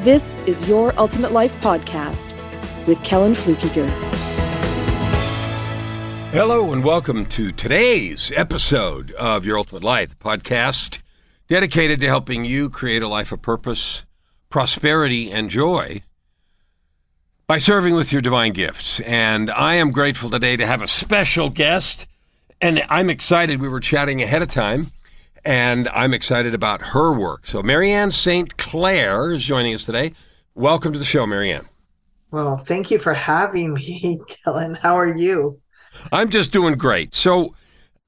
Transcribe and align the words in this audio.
this 0.00 0.34
is 0.46 0.66
Your 0.66 0.98
Ultimate 0.98 1.30
Life 1.30 1.52
Podcast 1.60 2.34
with 2.86 3.02
Kellan 3.04 3.34
Fluckiger. 3.34 3.86
Hello, 6.32 6.72
and 6.72 6.82
welcome 6.82 7.26
to 7.26 7.52
today's 7.52 8.32
episode 8.34 9.10
of 9.12 9.44
Your 9.44 9.58
Ultimate 9.58 9.84
Life 9.84 10.18
podcast, 10.18 11.02
dedicated 11.48 12.00
to 12.00 12.06
helping 12.06 12.46
you 12.46 12.70
create 12.70 13.02
a 13.02 13.08
life 13.08 13.30
of 13.30 13.42
purpose, 13.42 14.06
prosperity, 14.48 15.30
and 15.30 15.50
joy 15.50 16.00
by 17.46 17.58
serving 17.58 17.94
with 17.94 18.10
your 18.10 18.22
divine 18.22 18.54
gifts. 18.54 19.00
And 19.00 19.50
I 19.50 19.74
am 19.74 19.90
grateful 19.90 20.30
today 20.30 20.56
to 20.56 20.66
have 20.66 20.80
a 20.80 20.88
special 20.88 21.50
guest, 21.50 22.06
and 22.62 22.82
I'm 22.88 23.10
excited. 23.10 23.60
We 23.60 23.68
were 23.68 23.80
chatting 23.80 24.22
ahead 24.22 24.40
of 24.40 24.48
time 24.48 24.86
and 25.44 25.88
I'm 25.88 26.14
excited 26.14 26.54
about 26.54 26.82
her 26.82 27.12
work. 27.18 27.46
So, 27.46 27.62
Marianne 27.62 28.10
St. 28.10 28.56
Clair 28.56 29.32
is 29.32 29.44
joining 29.44 29.74
us 29.74 29.84
today. 29.84 30.12
Welcome 30.54 30.92
to 30.92 30.98
the 30.98 31.04
show, 31.04 31.26
Marianne. 31.26 31.64
Well, 32.30 32.58
thank 32.58 32.90
you 32.90 32.98
for 32.98 33.14
having 33.14 33.74
me, 33.74 34.20
Kellan. 34.28 34.74
How 34.76 34.96
are 34.96 35.16
you? 35.16 35.60
I'm 36.12 36.30
just 36.30 36.52
doing 36.52 36.74
great. 36.74 37.14
So, 37.14 37.54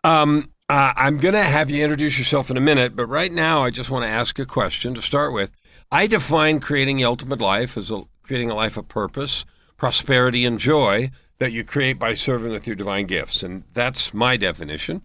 um, 0.04 0.52
uh, 0.68 0.92
I'm 0.96 1.18
going 1.18 1.34
to 1.34 1.42
have 1.42 1.70
you 1.70 1.82
introduce 1.82 2.18
yourself 2.18 2.50
in 2.50 2.56
a 2.56 2.60
minute, 2.60 2.96
but 2.96 3.06
right 3.06 3.32
now 3.32 3.62
I 3.62 3.70
just 3.70 3.90
want 3.90 4.04
to 4.04 4.08
ask 4.08 4.38
a 4.38 4.46
question 4.46 4.94
to 4.94 5.02
start 5.02 5.32
with. 5.32 5.52
I 5.90 6.06
define 6.06 6.60
creating 6.60 6.96
the 6.96 7.04
ultimate 7.04 7.40
life 7.40 7.76
as 7.76 7.90
a, 7.90 8.04
creating 8.22 8.50
a 8.50 8.54
life 8.54 8.76
of 8.76 8.88
purpose, 8.88 9.44
prosperity, 9.76 10.46
and 10.46 10.58
joy 10.58 11.10
that 11.38 11.52
you 11.52 11.64
create 11.64 11.98
by 11.98 12.14
serving 12.14 12.52
with 12.52 12.66
your 12.66 12.76
divine 12.76 13.06
gifts. 13.06 13.42
And 13.42 13.64
that's 13.74 14.14
my 14.14 14.36
definition. 14.36 15.02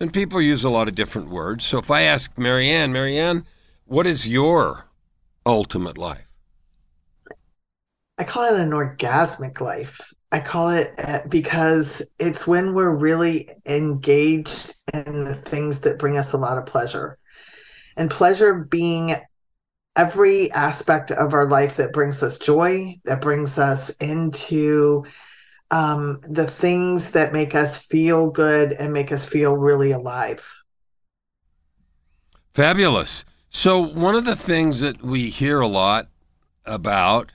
And 0.00 0.12
people 0.12 0.40
use 0.40 0.64
a 0.64 0.70
lot 0.70 0.88
of 0.88 0.94
different 0.94 1.28
words. 1.28 1.64
So 1.64 1.78
if 1.78 1.90
I 1.90 2.02
ask 2.02 2.38
Marianne, 2.38 2.90
Marianne, 2.90 3.44
what 3.84 4.06
is 4.06 4.26
your 4.26 4.86
ultimate 5.44 5.98
life? 5.98 6.26
I 8.16 8.24
call 8.24 8.54
it 8.54 8.60
an 8.60 8.70
orgasmic 8.70 9.60
life. 9.60 10.00
I 10.32 10.40
call 10.40 10.70
it 10.70 10.88
uh, 10.98 11.18
because 11.28 12.08
it's 12.18 12.46
when 12.46 12.74
we're 12.74 12.94
really 12.94 13.48
engaged 13.66 14.74
in 14.94 15.24
the 15.24 15.34
things 15.34 15.80
that 15.82 15.98
bring 15.98 16.16
us 16.16 16.32
a 16.32 16.38
lot 16.38 16.56
of 16.56 16.66
pleasure. 16.66 17.18
And 17.96 18.10
pleasure 18.10 18.54
being 18.54 19.12
every 19.96 20.50
aspect 20.52 21.10
of 21.10 21.34
our 21.34 21.46
life 21.46 21.76
that 21.76 21.92
brings 21.92 22.22
us 22.22 22.38
joy, 22.38 22.94
that 23.04 23.20
brings 23.20 23.58
us 23.58 23.90
into 23.96 25.04
um, 25.70 26.20
the 26.28 26.46
things 26.46 27.12
that 27.12 27.32
make 27.32 27.54
us 27.54 27.84
feel 27.84 28.30
good 28.30 28.72
and 28.72 28.92
make 28.92 29.12
us 29.12 29.26
feel 29.26 29.56
really 29.56 29.92
alive. 29.92 30.62
Fabulous. 32.54 33.24
So, 33.48 33.80
one 33.80 34.14
of 34.14 34.24
the 34.24 34.36
things 34.36 34.80
that 34.80 35.02
we 35.02 35.28
hear 35.28 35.60
a 35.60 35.66
lot 35.66 36.08
about 36.64 37.32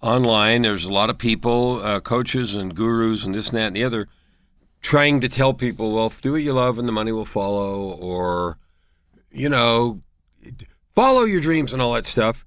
online, 0.00 0.62
there's 0.62 0.84
a 0.84 0.92
lot 0.92 1.10
of 1.10 1.18
people, 1.18 1.80
uh, 1.82 2.00
coaches 2.00 2.54
and 2.54 2.74
gurus 2.74 3.24
and 3.24 3.34
this 3.34 3.50
and 3.50 3.58
that 3.58 3.66
and 3.68 3.76
the 3.76 3.84
other, 3.84 4.08
trying 4.80 5.20
to 5.20 5.28
tell 5.28 5.54
people, 5.54 5.94
well, 5.94 6.12
do 6.20 6.32
what 6.32 6.42
you 6.42 6.52
love 6.52 6.78
and 6.78 6.88
the 6.88 6.92
money 6.92 7.12
will 7.12 7.24
follow, 7.24 7.92
or, 7.92 8.58
you 9.30 9.48
know, 9.48 10.00
follow 10.94 11.22
your 11.22 11.40
dreams 11.40 11.72
and 11.72 11.80
all 11.80 11.92
that 11.92 12.04
stuff. 12.04 12.44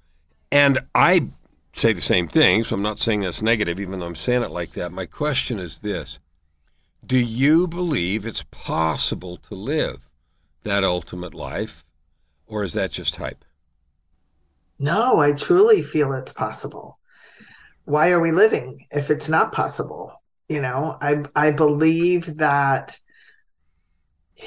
And 0.52 0.80
I 0.94 1.30
say 1.76 1.92
the 1.92 2.02
same 2.02 2.28
thing, 2.28 2.64
so 2.64 2.76
I'm 2.76 2.82
not 2.82 3.00
saying 3.00 3.22
that's 3.22 3.42
negative, 3.42 3.80
even 3.80 4.00
though 4.00 4.06
I'm 4.06 4.16
saying 4.16 4.44
it 4.44 4.52
like 4.52 4.72
that. 4.72 4.92
My 4.92 5.06
question 5.06 5.60
is 5.60 5.82
this 5.82 6.20
Do 7.06 7.18
you 7.18 7.68
believe 7.68 8.26
it's 8.26 8.46
possible 8.50 9.38
to 9.50 9.56
live 9.56 10.10
that 10.64 10.84
ultimate 10.84 11.34
life, 11.34 11.84
or 12.48 12.64
is 12.64 12.74
that 12.74 12.92
just 12.92 13.18
hype? 13.18 13.44
No, 14.80 15.20
I 15.20 15.34
truly 15.34 15.82
feel 15.82 16.14
it's 16.14 16.34
possible. 16.34 16.98
Why 17.84 18.12
are 18.12 18.22
we 18.22 18.32
living 18.32 18.86
if 18.92 19.10
it's 19.10 19.30
not 19.30 19.54
possible? 19.54 20.22
You 20.48 20.62
know, 20.62 20.98
I 21.02 21.24
I 21.36 21.52
believe 21.52 22.38
that 22.38 22.98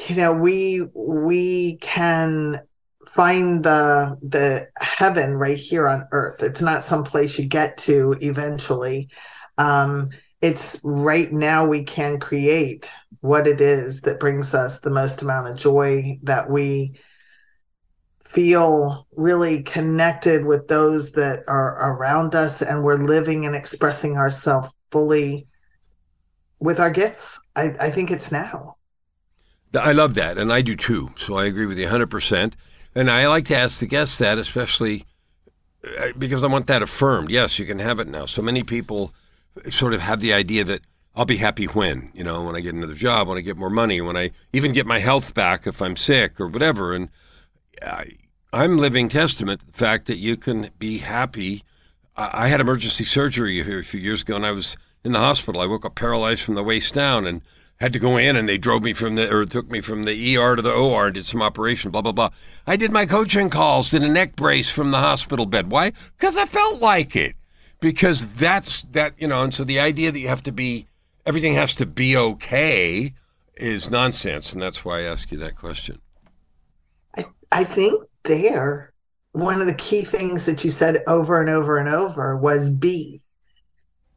you 0.08 0.16
know 0.16 0.32
we 0.32 0.88
we 0.94 1.76
can 1.78 2.67
find 3.08 3.64
the 3.64 4.16
the 4.22 4.66
heaven 4.80 5.36
right 5.36 5.56
here 5.56 5.88
on 5.88 6.06
earth. 6.12 6.42
It's 6.42 6.62
not 6.62 6.84
some 6.84 7.04
place 7.04 7.38
you 7.38 7.48
get 7.48 7.76
to 7.78 8.14
eventually. 8.20 9.08
Um 9.56 10.10
it's 10.40 10.80
right 10.84 11.32
now 11.32 11.66
we 11.66 11.82
can 11.82 12.20
create 12.20 12.92
what 13.20 13.48
it 13.48 13.60
is 13.60 14.02
that 14.02 14.20
brings 14.20 14.54
us 14.54 14.80
the 14.80 14.90
most 14.90 15.22
amount 15.22 15.48
of 15.48 15.56
joy 15.56 16.18
that 16.22 16.48
we 16.48 16.94
feel 18.20 19.06
really 19.16 19.62
connected 19.62 20.44
with 20.44 20.68
those 20.68 21.12
that 21.12 21.42
are 21.48 21.92
around 21.92 22.34
us 22.34 22.62
and 22.62 22.84
we're 22.84 23.04
living 23.04 23.46
and 23.46 23.56
expressing 23.56 24.16
ourselves 24.16 24.72
fully 24.92 25.48
with 26.60 26.78
our 26.78 26.90
gifts. 26.90 27.44
I, 27.56 27.70
I 27.80 27.90
think 27.90 28.10
it's 28.10 28.30
now. 28.30 28.76
I 29.74 29.92
love 29.92 30.14
that 30.14 30.38
and 30.38 30.52
i 30.52 30.62
do 30.62 30.76
too. 30.76 31.10
So 31.16 31.36
i 31.36 31.46
agree 31.46 31.66
with 31.66 31.78
you 31.78 31.86
100% 31.88 32.54
and 32.98 33.10
I 33.10 33.28
like 33.28 33.44
to 33.46 33.56
ask 33.56 33.78
the 33.78 33.86
guests 33.86 34.18
that, 34.18 34.38
especially 34.38 35.04
uh, 35.84 36.08
because 36.18 36.42
I 36.42 36.48
want 36.48 36.66
that 36.66 36.82
affirmed. 36.82 37.30
Yes, 37.30 37.58
you 37.58 37.64
can 37.64 37.78
have 37.78 38.00
it 38.00 38.08
now. 38.08 38.24
So 38.24 38.42
many 38.42 38.64
people 38.64 39.12
sort 39.68 39.94
of 39.94 40.00
have 40.00 40.20
the 40.20 40.32
idea 40.32 40.64
that 40.64 40.80
I'll 41.14 41.24
be 41.24 41.36
happy 41.36 41.66
when, 41.66 42.10
you 42.12 42.24
know, 42.24 42.42
when 42.42 42.56
I 42.56 42.60
get 42.60 42.74
another 42.74 42.94
job, 42.94 43.28
when 43.28 43.38
I 43.38 43.40
get 43.40 43.56
more 43.56 43.70
money, 43.70 44.00
when 44.00 44.16
I 44.16 44.32
even 44.52 44.72
get 44.72 44.86
my 44.86 44.98
health 44.98 45.32
back 45.32 45.66
if 45.66 45.80
I'm 45.80 45.96
sick 45.96 46.40
or 46.40 46.48
whatever. 46.48 46.92
And 46.92 47.08
I, 47.80 48.06
I'm 48.52 48.78
living 48.78 49.08
testament 49.08 49.60
to 49.60 49.66
the 49.66 49.72
fact 49.72 50.06
that 50.06 50.18
you 50.18 50.36
can 50.36 50.70
be 50.78 50.98
happy. 50.98 51.62
I, 52.16 52.44
I 52.44 52.48
had 52.48 52.60
emergency 52.60 53.04
surgery 53.04 53.62
here 53.62 53.78
a 53.78 53.84
few 53.84 54.00
years 54.00 54.22
ago, 54.22 54.34
and 54.34 54.46
I 54.46 54.52
was 54.52 54.76
in 55.04 55.12
the 55.12 55.18
hospital. 55.20 55.60
I 55.60 55.66
woke 55.66 55.84
up 55.84 55.94
paralyzed 55.94 56.42
from 56.42 56.54
the 56.54 56.64
waist 56.64 56.94
down, 56.94 57.26
and 57.26 57.42
had 57.80 57.92
to 57.92 57.98
go 57.98 58.16
in 58.16 58.36
and 58.36 58.48
they 58.48 58.58
drove 58.58 58.82
me 58.82 58.92
from 58.92 59.14
the 59.14 59.32
or 59.32 59.44
took 59.44 59.70
me 59.70 59.80
from 59.80 60.04
the 60.04 60.36
ER 60.36 60.56
to 60.56 60.62
the 60.62 60.72
OR, 60.72 61.06
and 61.06 61.14
did 61.14 61.24
some 61.24 61.42
operation, 61.42 61.90
blah 61.90 62.02
blah 62.02 62.12
blah. 62.12 62.30
I 62.66 62.76
did 62.76 62.90
my 62.90 63.06
coaching 63.06 63.50
calls, 63.50 63.90
did 63.90 64.02
a 64.02 64.08
neck 64.08 64.36
brace 64.36 64.70
from 64.70 64.90
the 64.90 64.98
hospital 64.98 65.46
bed. 65.46 65.70
Why? 65.70 65.92
Because 66.16 66.36
I 66.36 66.44
felt 66.44 66.82
like 66.82 67.14
it. 67.14 67.34
Because 67.80 68.34
that's 68.34 68.82
that 68.82 69.14
you 69.18 69.28
know, 69.28 69.42
and 69.42 69.54
so 69.54 69.62
the 69.64 69.78
idea 69.78 70.10
that 70.10 70.18
you 70.18 70.28
have 70.28 70.42
to 70.44 70.52
be 70.52 70.86
everything 71.24 71.54
has 71.54 71.74
to 71.76 71.86
be 71.86 72.16
okay 72.16 73.12
is 73.56 73.90
nonsense, 73.90 74.52
and 74.52 74.60
that's 74.60 74.84
why 74.84 75.00
I 75.00 75.02
ask 75.02 75.30
you 75.30 75.38
that 75.38 75.56
question. 75.56 76.00
I 77.16 77.24
I 77.52 77.64
think 77.64 78.02
there 78.24 78.92
one 79.32 79.60
of 79.60 79.68
the 79.68 79.74
key 79.76 80.02
things 80.02 80.46
that 80.46 80.64
you 80.64 80.70
said 80.70 80.96
over 81.06 81.40
and 81.40 81.48
over 81.48 81.78
and 81.78 81.88
over 81.88 82.36
was 82.36 82.74
be. 82.74 83.22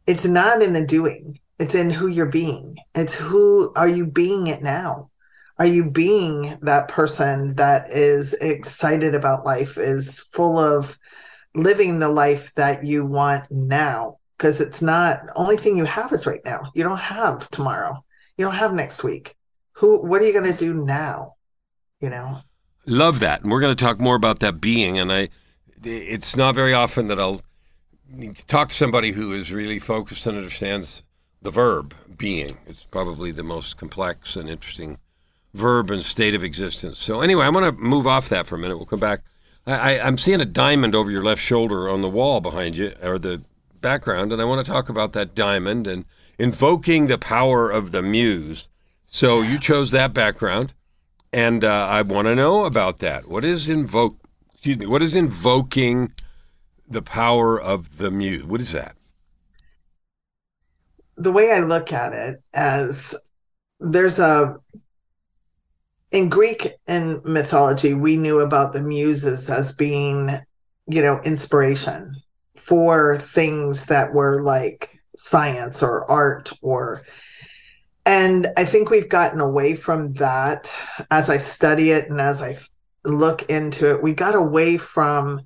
It's 0.07 0.27
not 0.27 0.63
in 0.63 0.73
the 0.73 0.85
doing 0.85 1.39
it's 1.61 1.75
in 1.75 1.91
who 1.91 2.07
you're 2.07 2.25
being. 2.25 2.75
It's 2.95 3.15
who 3.15 3.71
are 3.75 3.87
you 3.87 4.07
being 4.07 4.47
it 4.47 4.63
now? 4.63 5.11
Are 5.59 5.67
you 5.67 5.91
being 5.91 6.57
that 6.63 6.87
person 6.87 7.53
that 7.55 7.87
is 7.91 8.33
excited 8.41 9.13
about 9.13 9.45
life, 9.45 9.77
is 9.77 10.19
full 10.19 10.57
of 10.57 10.97
living 11.53 11.99
the 11.99 12.09
life 12.09 12.51
that 12.55 12.83
you 12.83 13.05
want 13.05 13.43
now? 13.51 14.17
Because 14.35 14.59
it's 14.59 14.81
not 14.81 15.17
only 15.35 15.55
thing 15.55 15.77
you 15.77 15.85
have 15.85 16.11
is 16.13 16.25
right 16.25 16.43
now. 16.43 16.71
You 16.73 16.83
don't 16.83 16.97
have 16.97 17.47
tomorrow. 17.51 18.03
You 18.37 18.45
don't 18.45 18.55
have 18.55 18.73
next 18.73 19.03
week. 19.03 19.35
Who 19.73 20.01
what 20.01 20.19
are 20.19 20.25
you 20.25 20.33
gonna 20.33 20.57
do 20.57 20.73
now? 20.73 21.35
You 21.99 22.09
know? 22.09 22.39
Love 22.87 23.19
that. 23.19 23.43
And 23.43 23.51
we're 23.51 23.61
gonna 23.61 23.75
talk 23.75 24.01
more 24.01 24.15
about 24.15 24.39
that 24.39 24.59
being. 24.59 24.97
And 24.97 25.13
I 25.13 25.29
it's 25.83 26.35
not 26.35 26.55
very 26.55 26.73
often 26.73 27.07
that 27.09 27.19
I'll 27.19 27.41
talk 28.47 28.69
to 28.69 28.75
somebody 28.75 29.11
who 29.11 29.31
is 29.33 29.51
really 29.51 29.77
focused 29.77 30.25
and 30.25 30.37
understands 30.37 31.03
the 31.41 31.51
verb 31.51 31.95
being. 32.17 32.57
It's 32.67 32.83
probably 32.83 33.31
the 33.31 33.43
most 33.43 33.77
complex 33.77 34.35
and 34.35 34.49
interesting 34.49 34.99
verb 35.53 35.89
and 35.89 36.03
state 36.03 36.35
of 36.35 36.43
existence. 36.43 36.99
So 36.99 37.21
anyway, 37.21 37.45
I'm 37.45 37.53
going 37.53 37.75
to 37.75 37.81
move 37.81 38.07
off 38.07 38.29
that 38.29 38.45
for 38.45 38.55
a 38.55 38.59
minute. 38.59 38.77
We'll 38.77 38.85
come 38.85 38.99
back. 38.99 39.21
I, 39.65 39.93
am 39.93 40.17
seeing 40.17 40.41
a 40.41 40.45
diamond 40.45 40.95
over 40.95 41.11
your 41.11 41.23
left 41.23 41.41
shoulder 41.41 41.87
on 41.87 42.01
the 42.01 42.09
wall 42.09 42.41
behind 42.41 42.77
you, 42.77 42.93
or 43.03 43.19
the 43.19 43.43
background, 43.79 44.33
and 44.33 44.41
I 44.41 44.45
want 44.45 44.65
to 44.65 44.71
talk 44.71 44.89
about 44.89 45.13
that 45.13 45.35
diamond 45.35 45.85
and 45.85 46.05
invoking 46.39 47.07
the 47.07 47.19
power 47.19 47.69
of 47.69 47.91
the 47.91 48.01
muse. 48.01 48.67
So 49.05 49.41
you 49.41 49.59
chose 49.59 49.91
that 49.91 50.13
background, 50.13 50.73
and 51.31 51.63
uh, 51.63 51.87
I 51.89 52.01
want 52.01 52.27
to 52.27 52.35
know 52.35 52.65
about 52.65 52.97
that. 52.99 53.27
What 53.27 53.45
is 53.45 53.69
invoke? 53.69 54.17
Excuse 54.53 54.77
me. 54.77 54.87
What 54.87 55.03
is 55.03 55.15
invoking 55.15 56.13
the 56.87 57.01
power 57.01 57.59
of 57.59 57.97
the 57.97 58.09
muse? 58.09 58.43
What 58.43 58.61
is 58.61 58.71
that? 58.71 58.95
The 61.21 61.31
way 61.31 61.51
I 61.51 61.59
look 61.59 61.93
at 61.93 62.13
it 62.13 62.41
as 62.53 63.15
there's 63.79 64.19
a 64.19 64.55
in 66.11 66.29
Greek 66.29 66.67
and 66.87 67.23
mythology, 67.23 67.93
we 67.93 68.17
knew 68.17 68.41
about 68.41 68.73
the 68.73 68.81
muses 68.81 69.49
as 69.49 69.73
being, 69.73 70.29
you 70.87 71.01
know, 71.01 71.21
inspiration 71.23 72.13
for 72.55 73.17
things 73.17 73.85
that 73.85 74.13
were 74.13 74.43
like 74.43 74.89
science 75.15 75.81
or 75.81 76.09
art 76.11 76.51
or 76.61 77.03
and 78.05 78.47
I 78.57 78.65
think 78.65 78.89
we've 78.89 79.09
gotten 79.09 79.39
away 79.39 79.75
from 79.75 80.13
that 80.13 80.75
as 81.11 81.29
I 81.29 81.37
study 81.37 81.91
it 81.91 82.09
and 82.09 82.19
as 82.19 82.41
I 82.41 82.57
look 83.05 83.43
into 83.43 83.93
it. 83.93 84.01
We 84.01 84.13
got 84.13 84.35
away 84.35 84.77
from 84.77 85.41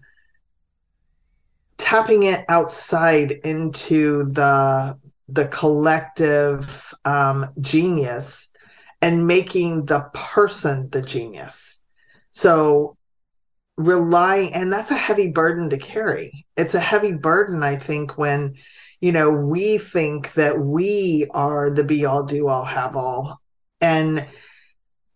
tapping 1.78 2.24
it 2.24 2.40
outside 2.48 3.34
into 3.44 4.32
the 4.32 4.98
the 5.28 5.48
collective 5.48 6.94
um, 7.06 7.46
genius 7.60 8.54
and 9.02 9.28
making 9.28 9.86
the 9.86 10.10
person 10.14 10.90
the 10.92 11.02
genius. 11.02 11.84
So 12.32 12.98
relying, 13.78 14.54
and 14.54 14.72
that's 14.72 14.92
a 14.92 14.96
heavy 14.96 15.32
burden 15.32 15.70
to 15.70 15.78
carry. 15.78 16.46
It's 16.58 16.76
a 16.76 16.80
heavy 16.80 17.14
burden, 17.14 17.64
I 17.64 17.76
think, 17.76 18.18
when 18.18 18.54
you 19.02 19.12
know 19.12 19.32
we 19.32 19.78
think 19.78 20.34
that 20.34 20.60
we 20.60 21.28
are 21.32 21.74
the 21.74 21.84
be 21.84 22.06
all 22.06 22.26
do 22.26 22.48
all 22.48 22.66
have 22.66 22.96
all 22.96 23.40
and 23.82 24.26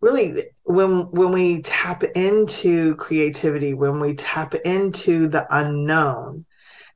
really 0.01 0.33
when 0.65 1.07
when 1.11 1.31
we 1.31 1.61
tap 1.61 2.03
into 2.15 2.95
creativity 2.97 3.73
when 3.73 3.99
we 3.99 4.13
tap 4.13 4.53
into 4.65 5.27
the 5.27 5.45
unknown 5.49 6.45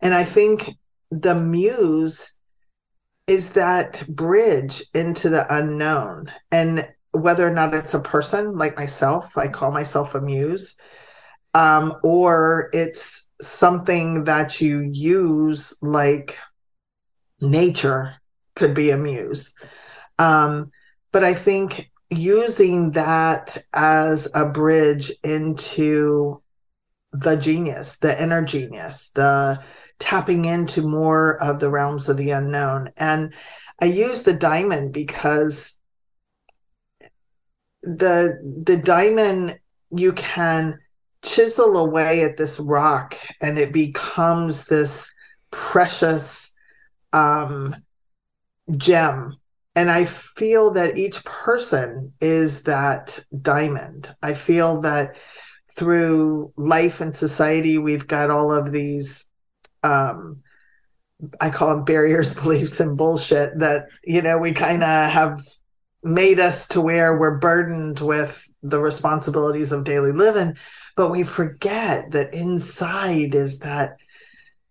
and 0.02 0.14
i 0.14 0.24
think 0.24 0.70
the 1.10 1.36
muse 1.36 2.38
is 3.28 3.54
that 3.54 4.04
bridge 4.10 4.84
into 4.94 5.30
the 5.30 5.46
unknown. 5.50 6.32
And 6.52 6.82
whether 7.14 7.48
or 7.48 7.52
not 7.52 7.74
it's 7.74 7.94
a 7.94 8.02
person 8.02 8.58
like 8.58 8.76
myself 8.76 9.38
i 9.38 9.48
call 9.48 9.72
myself 9.72 10.16
a 10.16 10.22
muse 10.22 10.76
um, 11.54 11.94
or 12.04 12.70
it's 12.74 13.30
something 13.40 14.24
that 14.24 14.60
you 14.60 14.80
use 14.92 15.78
like 15.84 16.40
nature 17.40 18.16
could 18.56 18.74
be 18.74 18.90
a 18.90 18.98
muse. 18.98 19.56
Um, 20.18 20.72
but 21.12 21.24
i 21.24 21.34
think 21.34 21.92
using 22.10 22.92
that 22.92 23.58
as 23.74 24.32
a 24.36 24.50
bridge 24.50 25.12
into 25.24 26.42
the 27.12 27.36
genius 27.38 27.98
the 28.00 28.22
inner 28.22 28.44
genius 28.44 29.12
the 29.12 29.60
tapping 30.00 30.46
into 30.46 30.88
more 30.88 31.42
of 31.42 31.60
the 31.60 31.70
realms 31.70 32.10
of 32.10 32.18
the 32.18 32.32
unknown. 32.32 32.90
And 32.98 33.34
I 33.82 33.86
use 33.86 34.24
the 34.24 34.38
diamond 34.38 34.94
because 34.94 35.78
the 37.84 38.40
the 38.66 38.82
diamond 38.84 39.60
you 39.92 40.14
can 40.14 40.80
chisel 41.22 41.78
away 41.78 42.24
at 42.24 42.38
this 42.38 42.60
rock 42.60 43.16
and 43.42 43.58
it 43.58 43.74
becomes 43.74 44.66
this 44.66 45.14
precious 45.52 46.56
um, 47.12 47.76
gem 48.78 49.36
and 49.76 49.92
i 49.92 50.06
feel 50.06 50.72
that 50.72 50.98
each 50.98 51.24
person 51.26 52.12
is 52.22 52.64
that 52.64 53.20
diamond 53.42 54.10
i 54.24 54.34
feel 54.34 54.82
that 54.82 55.18
through 55.76 56.52
life 56.56 57.02
and 57.02 57.16
society 57.16 57.78
we've 57.78 58.08
got 58.08 58.30
all 58.30 58.52
of 58.52 58.72
these 58.72 59.30
um, 59.84 60.42
I 61.40 61.50
call 61.50 61.76
them 61.76 61.86
barriers, 61.86 62.34
beliefs, 62.42 62.80
and 62.80 62.98
bullshit 62.98 63.60
that, 63.60 63.88
you 64.04 64.22
know, 64.22 64.38
we 64.38 64.54
kind 64.54 64.84
of 64.84 65.12
have 65.12 65.42
made 66.04 66.40
us 66.40 66.68
to 66.70 66.82
where 66.82 67.18
we're 67.18 67.40
burdened 67.40 68.00
with 68.00 68.46
the 68.62 68.80
responsibilities 68.80 69.72
of 69.72 69.86
daily 69.86 70.12
living, 70.12 70.56
but 70.96 71.12
we 71.12 71.24
forget 71.24 72.12
that 72.12 72.34
inside 72.34 73.36
is 73.36 73.60
that 73.60 73.98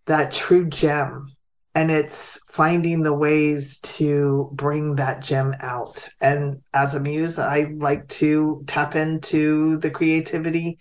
that 0.06 0.32
true 0.32 0.68
gem 0.68 1.32
and 1.74 1.90
it's 1.90 2.40
finding 2.48 3.02
the 3.02 3.14
ways 3.14 3.80
to 3.80 4.50
bring 4.52 4.96
that 4.96 5.22
gem 5.22 5.52
out. 5.60 6.06
And 6.20 6.60
as 6.74 6.94
a 6.94 7.00
muse, 7.00 7.38
I 7.38 7.72
like 7.76 8.08
to 8.08 8.62
tap 8.66 8.94
into 8.94 9.78
the 9.78 9.90
creativity 9.90 10.78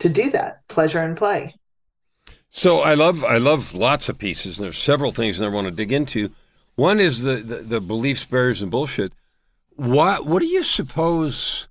to 0.00 0.08
do 0.08 0.30
that, 0.30 0.66
pleasure 0.68 0.98
and 0.98 1.16
play. 1.16 1.54
So 2.56 2.82
I 2.82 2.94
love 2.94 3.24
I 3.24 3.38
love 3.38 3.74
lots 3.74 4.08
of 4.08 4.16
pieces, 4.16 4.58
and 4.58 4.64
there's 4.64 4.78
several 4.78 5.10
things 5.10 5.38
that 5.38 5.46
I 5.46 5.48
want 5.48 5.66
to 5.66 5.74
dig 5.74 5.90
into. 5.90 6.30
One 6.76 7.00
is 7.00 7.22
the, 7.22 7.34
the, 7.34 7.56
the 7.56 7.80
beliefs, 7.80 8.24
barriers, 8.24 8.62
and 8.62 8.70
bullshit. 8.70 9.12
What 9.74 10.24
what 10.24 10.40
do 10.40 10.46
you 10.46 10.62
suppose? 10.62 11.66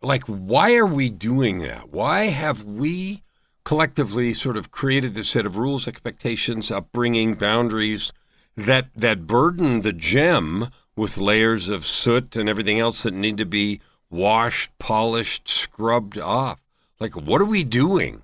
Like, 0.00 0.22
why 0.26 0.76
are 0.76 0.86
we 0.86 1.08
doing 1.08 1.58
that? 1.58 1.90
Why 1.90 2.26
have 2.26 2.62
we 2.62 3.24
collectively 3.64 4.32
sort 4.32 4.56
of 4.56 4.70
created 4.70 5.14
this 5.14 5.30
set 5.30 5.46
of 5.46 5.56
rules, 5.56 5.88
expectations, 5.88 6.70
upbringing, 6.70 7.34
boundaries 7.34 8.12
that 8.56 8.86
that 8.94 9.26
burden 9.26 9.82
the 9.82 9.92
gem 9.92 10.68
with 10.94 11.18
layers 11.18 11.68
of 11.68 11.84
soot 11.84 12.36
and 12.36 12.48
everything 12.48 12.78
else 12.78 13.02
that 13.02 13.14
need 13.14 13.36
to 13.38 13.46
be 13.46 13.80
washed, 14.08 14.70
polished, 14.78 15.48
scrubbed 15.48 16.20
off? 16.20 16.60
Like, 17.00 17.16
what 17.16 17.40
are 17.40 17.46
we 17.46 17.64
doing? 17.64 18.22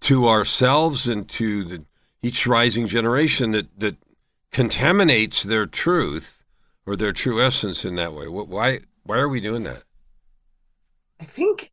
To 0.00 0.28
ourselves 0.28 1.06
and 1.08 1.28
to 1.28 1.64
the, 1.64 1.84
each 2.22 2.46
rising 2.46 2.86
generation 2.86 3.52
that, 3.52 3.80
that 3.80 3.96
contaminates 4.52 5.42
their 5.42 5.66
truth 5.66 6.44
or 6.86 6.96
their 6.96 7.12
true 7.12 7.40
essence 7.42 7.84
in 7.84 7.96
that 7.96 8.12
way. 8.12 8.28
Why, 8.28 8.80
why 9.04 9.18
are 9.18 9.28
we 9.28 9.40
doing 9.40 9.64
that? 9.64 9.82
I 11.20 11.24
think 11.24 11.72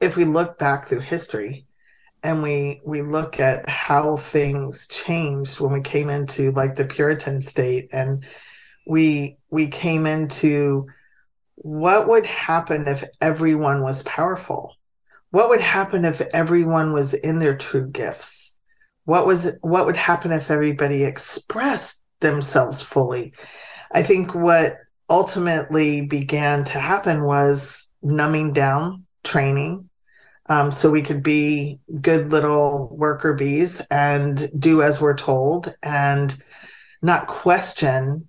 if 0.00 0.16
we 0.16 0.24
look 0.24 0.58
back 0.58 0.88
through 0.88 1.00
history 1.00 1.66
and 2.22 2.42
we 2.42 2.80
we 2.84 3.02
look 3.02 3.40
at 3.40 3.68
how 3.68 4.16
things 4.16 4.86
changed 4.88 5.60
when 5.60 5.72
we 5.72 5.80
came 5.80 6.08
into 6.08 6.52
like 6.52 6.76
the 6.76 6.84
Puritan 6.84 7.42
state 7.42 7.88
and 7.92 8.24
we 8.86 9.36
we 9.50 9.68
came 9.68 10.06
into 10.06 10.86
what 11.56 12.08
would 12.08 12.26
happen 12.26 12.86
if 12.86 13.04
everyone 13.20 13.82
was 13.82 14.02
powerful 14.02 14.76
what 15.32 15.48
would 15.48 15.60
happen 15.60 16.04
if 16.04 16.20
everyone 16.32 16.92
was 16.92 17.12
in 17.12 17.40
their 17.40 17.56
true 17.56 17.88
gifts? 17.88 18.58
What 19.04 19.26
was 19.26 19.58
what 19.62 19.86
would 19.86 19.96
happen 19.96 20.30
if 20.30 20.50
everybody 20.50 21.04
expressed 21.04 22.04
themselves 22.20 22.80
fully? 22.80 23.34
I 23.92 24.02
think 24.02 24.34
what 24.34 24.72
ultimately 25.10 26.06
began 26.06 26.64
to 26.64 26.78
happen 26.78 27.24
was 27.24 27.92
numbing 28.02 28.52
down 28.52 29.04
training 29.24 29.90
um, 30.48 30.70
so 30.70 30.90
we 30.90 31.02
could 31.02 31.22
be 31.22 31.78
good 32.00 32.30
little 32.30 32.94
worker 32.96 33.34
bees 33.34 33.80
and 33.90 34.48
do 34.58 34.82
as 34.82 35.00
we're 35.00 35.16
told 35.16 35.74
and 35.82 36.36
not 37.00 37.26
question 37.26 38.28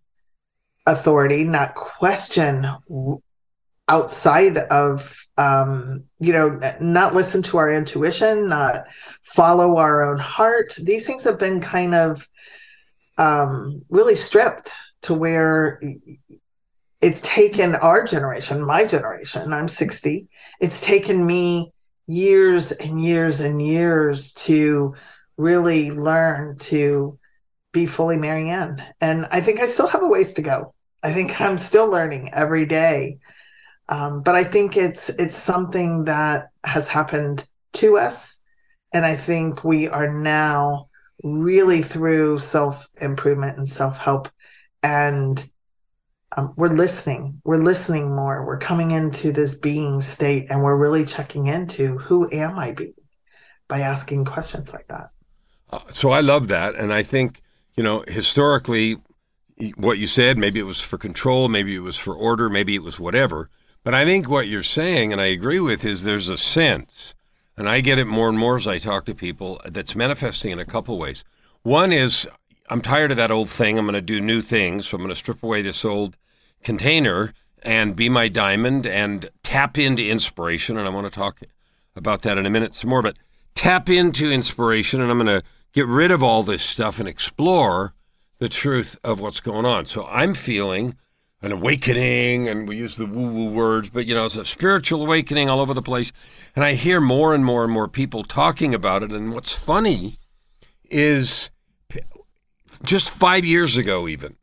authority, 0.86 1.44
not 1.44 1.76
question 1.76 2.66
outside 3.88 4.58
of 4.58 5.23
um, 5.38 6.04
you 6.20 6.34
know, 6.34 6.60
not 6.80 7.14
listen 7.14 7.42
to 7.44 7.58
our 7.58 7.74
intuition, 7.74 8.50
not 8.50 8.88
follow 9.24 9.78
our 9.78 10.04
own 10.10 10.20
heart. 10.20 10.76
These 10.84 11.06
things 11.06 11.24
have 11.24 11.40
been 11.40 11.60
kind 11.60 11.96
of 11.96 12.28
um, 13.18 13.84
really 13.90 14.16
stripped 14.16 14.74
to 15.04 15.14
where 15.14 15.82
it's 17.02 17.22
taken 17.22 17.76
our 17.76 18.06
generation, 18.06 18.66
my 18.66 18.86
generation, 18.86 19.52
I'm 19.52 19.68
60, 19.68 20.28
it's 20.62 20.86
taken 20.86 21.26
me 21.26 21.74
years 22.08 22.72
and 22.72 23.02
years 23.02 23.42
and 23.42 23.62
years 23.62 24.34
to 24.34 24.96
really 25.36 25.92
learn 25.92 26.58
to 26.60 27.18
be 27.74 27.86
fully 27.86 28.18
Marianne. 28.18 28.82
And 29.02 29.26
I 29.32 29.42
think 29.42 29.60
I 29.60 29.66
still 29.66 29.88
have 29.88 30.04
a 30.04 30.08
ways 30.08 30.36
to 30.36 30.42
go. 30.42 30.74
I 31.04 31.12
think 31.12 31.42
I'm 31.42 31.58
still 31.58 31.92
learning 31.92 32.30
every 32.34 32.66
day 32.66 33.18
um, 33.90 34.22
but 34.22 34.36
I 34.36 34.44
think 34.44 34.78
it's 34.78 35.10
it's 35.10 35.36
something 35.36 36.06
that 36.06 36.50
has 36.64 36.88
happened 36.88 37.48
to 37.74 37.98
us, 37.98 38.44
and 38.94 39.06
I 39.06 39.16
think 39.16 39.64
we 39.64 39.88
are 39.88 40.08
now 40.08 40.88
really 41.24 41.82
through 41.82 42.40
self 42.40 42.88
improvement 43.02 43.58
and 43.58 43.68
self 43.68 43.98
help, 43.98 44.30
and 44.82 45.44
um, 46.38 46.54
we're 46.56 46.74
listening. 46.74 47.42
We're 47.44 47.58
listening 47.58 48.16
more. 48.16 48.46
We're 48.46 48.58
coming 48.58 48.92
into 48.92 49.34
this 49.34 49.60
being 49.60 50.00
state, 50.00 50.50
and 50.50 50.64
we're 50.64 50.80
really 50.80 51.06
checking 51.06 51.48
into 51.48 51.98
who 51.98 52.30
am 52.32 52.58
I 52.58 52.74
being 52.74 52.94
by 53.68 53.80
asking 53.80 54.26
questions 54.26 54.74
like 54.74 54.88
that. 54.88 55.10
Uh, 55.70 55.80
so 55.90 56.12
I 56.12 56.22
love 56.22 56.48
that, 56.48 56.76
and 56.76 56.94
I 56.94 57.04
think 57.04 57.42
you 57.76 57.84
know 57.84 58.06
historically, 58.08 58.96
what 59.76 59.98
you 59.98 60.08
said 60.08 60.38
maybe 60.38 60.62
it 60.62 60.66
was 60.66 60.80
for 60.80 60.98
control, 60.98 61.50
maybe 61.50 61.76
it 61.76 61.80
was 61.80 61.98
for 61.98 62.16
order, 62.16 62.50
maybe 62.50 62.76
it 62.76 62.82
was 62.82 62.98
whatever 62.98 63.50
but 63.84 63.94
I 63.94 64.06
think 64.06 64.30
what 64.30 64.48
you're 64.48 64.64
saying, 64.64 65.12
and 65.12 65.22
I 65.22 65.28
agree 65.28 65.60
with, 65.60 65.84
is 65.86 66.04
there's 66.04 66.30
a 66.30 66.38
sense, 66.38 67.16
and 67.58 67.70
I 67.70 67.82
get 67.82 68.00
it 68.00 68.06
more 68.06 68.30
and 68.30 68.38
more 68.38 68.56
as 68.56 68.68
I 68.68 68.78
talk 68.78 69.06
to 69.06 69.16
people, 69.16 69.62
that's 69.66 69.96
manifesting 69.96 70.52
in 70.52 70.60
a 70.60 70.66
couple 70.66 70.98
ways. 70.98 71.24
One 71.64 71.92
is 71.92 72.28
I'm 72.70 72.82
tired 72.82 73.12
of 73.12 73.18
that 73.18 73.32
old 73.32 73.50
thing. 73.50 73.78
I'm 73.78 73.86
going 73.86 73.94
to 73.94 74.02
do 74.02 74.22
new 74.22 74.42
things. 74.42 74.88
So 74.88 74.96
I'm 74.96 75.02
going 75.04 75.10
to 75.10 75.16
strip 75.16 75.44
away 75.44 75.62
this 75.62 75.84
old 75.84 76.18
container 76.64 77.34
and 77.62 77.96
be 77.96 78.10
my 78.10 78.28
diamond 78.28 78.88
and 78.88 79.30
tap 79.44 79.78
into 79.78 80.08
inspiration. 80.08 80.78
And 80.78 80.88
I 80.88 80.90
want 80.90 81.06
to 81.06 81.12
talk 81.12 81.42
about 81.96 82.22
that 82.24 82.38
in 82.38 82.46
a 82.46 82.50
minute 82.50 82.74
some 82.74 82.90
more, 82.90 83.02
but 83.02 83.18
tap 83.54 83.90
into 83.90 84.32
inspiration. 84.32 85.02
And 85.02 85.12
I'm 85.12 85.20
going 85.20 85.42
to 85.42 85.46
get 85.74 85.88
rid 85.88 86.12
of 86.12 86.24
all 86.24 86.44
this 86.44 86.62
stuff 86.62 87.00
and 87.00 87.08
explore 87.08 87.94
the 88.40 88.50
truth 88.50 88.98
of 89.04 89.20
what's 89.20 89.40
going 89.40 89.66
on. 89.66 89.86
So 89.86 90.06
I'm 90.08 90.34
feeling 90.34 90.96
an 91.44 91.52
awakening, 91.52 92.48
and 92.48 92.68
we 92.68 92.78
use 92.78 92.96
the 92.96 93.06
woo 93.06 93.28
woo 93.28 93.50
words, 93.50 93.90
but 93.90 94.06
you 94.06 94.16
know, 94.16 94.26
it's 94.26 94.38
a 94.38 94.46
spiritual 94.46 95.04
awakening 95.04 95.50
all 95.50 95.60
over 95.60 95.74
the 95.74 95.82
place. 95.82 96.14
And 96.56 96.64
I 96.64 96.74
hear 96.74 97.02
more 97.02 97.36
and 97.36 97.44
more 97.44 97.66
and 97.66 97.72
more 97.72 97.90
people 97.90 98.24
talking 98.24 98.74
about 98.74 99.04
it. 99.04 99.12
And 99.12 99.34
what's 99.34 99.54
funny 99.54 100.14
is 100.90 101.52
just 102.84 103.10
five 103.10 103.44
years 103.44 103.76
ago, 103.76 104.08
even 104.08 104.38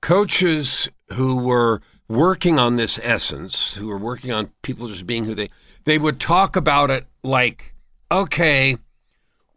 coaches 0.00 0.88
who 1.14 1.36
were 1.36 1.80
working 2.08 2.58
on 2.58 2.76
this 2.76 3.00
essence, 3.02 3.74
who 3.74 3.88
were 3.88 3.98
working 3.98 4.30
on 4.30 4.50
people 4.62 4.86
just 4.86 5.06
being 5.06 5.24
who 5.24 5.34
they, 5.34 5.50
they 5.84 5.98
would 5.98 6.20
talk 6.20 6.54
about 6.54 6.90
it 6.90 7.06
like, 7.24 7.74
okay, 8.12 8.76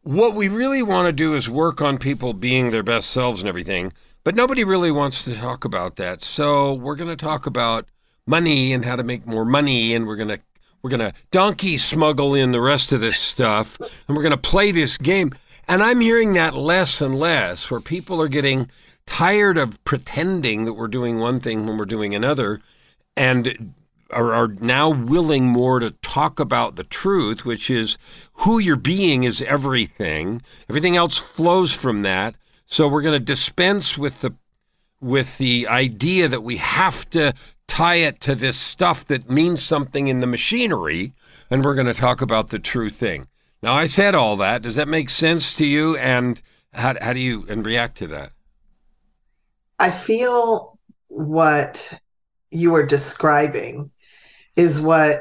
what 0.02 0.36
we 0.36 0.48
really 0.48 0.82
want 0.82 1.06
to 1.06 1.14
do 1.14 1.36
is 1.36 1.48
work 1.48 1.80
on 1.80 2.00
people 2.00 2.34
being 2.34 2.72
their 2.72 2.82
best 2.82 3.12
selves 3.12 3.40
and 3.40 3.48
everything. 3.48 3.94
But 4.24 4.36
nobody 4.36 4.64
really 4.64 4.92
wants 4.92 5.24
to 5.24 5.36
talk 5.36 5.66
about 5.66 5.96
that. 5.96 6.22
So 6.22 6.74
we're 6.74 6.96
going 6.96 7.10
to 7.10 7.16
talk 7.16 7.46
about 7.46 7.88
money 8.28 8.72
and 8.72 8.86
how 8.86 8.96
to 8.96 9.04
make 9.04 9.26
more 9.26 9.46
money 9.46 9.94
and 9.94 10.06
we're 10.08 10.16
going 10.16 10.30
to 10.30 10.40
we're 10.82 10.90
going 10.90 11.12
to 11.12 11.14
donkey 11.30 11.78
smuggle 11.78 12.34
in 12.34 12.52
the 12.52 12.62
rest 12.62 12.92
of 12.92 13.02
this 13.02 13.20
stuff 13.20 13.80
and 13.80 14.18
we're 14.18 14.24
going 14.24 14.32
to 14.32 14.38
play 14.38 14.72
this 14.72 14.98
game. 14.98 15.32
And 15.68 15.84
I'm 15.84 16.00
hearing 16.00 16.34
that 16.34 16.56
less 16.56 17.02
and 17.02 17.16
less 17.16 17.70
where 17.70 17.80
people 17.80 18.22
are 18.22 18.28
getting 18.28 18.70
tired 19.06 19.58
of 19.58 19.84
pretending 19.84 20.66
that 20.66 20.74
we're 20.74 20.88
doing 20.88 21.20
one 21.20 21.40
thing 21.40 21.68
when 21.68 21.78
we're 21.78 21.86
doing 21.86 22.16
another 22.16 22.62
and 23.16 23.74
are, 24.12 24.34
are 24.34 24.48
now 24.48 24.90
willing 24.90 25.46
more 25.46 25.80
to 25.80 25.92
talk 25.92 26.40
about 26.40 26.76
the 26.76 26.84
truth, 26.84 27.46
which 27.46 27.70
is 27.70 27.98
who 28.34 28.60
you're 28.60 28.76
being 28.76 29.24
is 29.24 29.42
everything. 29.44 30.42
Everything 30.70 30.96
else 30.96 31.18
flows 31.18 31.74
from 31.74 32.02
that. 32.04 32.36
So 32.72 32.88
we're 32.88 33.02
going 33.02 33.20
to 33.20 33.26
dispense 33.26 33.98
with 33.98 34.22
the 34.22 34.34
with 35.02 35.38
the 35.40 35.68
idea 35.68 36.30
that 36.30 36.42
we 36.42 36.56
have 36.56 37.10
to 37.10 37.34
tie 37.68 37.96
it 37.96 38.22
to 38.22 38.34
this 38.34 38.56
stuff 38.56 39.04
that 39.06 39.30
means 39.30 39.62
something 39.62 40.08
in 40.08 40.22
the 40.22 40.28
machinery, 40.28 41.12
and 41.50 41.66
we're 41.66 41.76
going 41.76 41.88
to 41.88 41.94
talk 41.94 42.22
about 42.22 42.48
the 42.48 42.60
true 42.60 42.88
thing. 42.88 43.28
Now, 43.62 43.74
I 43.74 43.88
said 43.88 44.16
all 44.16 44.38
that. 44.38 44.62
Does 44.62 44.76
that 44.76 44.88
make 44.88 45.10
sense 45.10 45.58
to 45.58 45.66
you? 45.66 45.98
And 45.98 46.42
how, 46.72 46.96
how 47.02 47.12
do 47.12 47.20
you 47.20 47.46
and 47.50 47.66
react 47.66 47.98
to 47.98 48.08
that? 48.08 48.32
I 49.78 49.90
feel 49.90 50.80
what 51.10 52.00
you 52.52 52.72
were 52.72 52.86
describing 52.86 53.92
is 54.56 54.80
what 54.80 55.16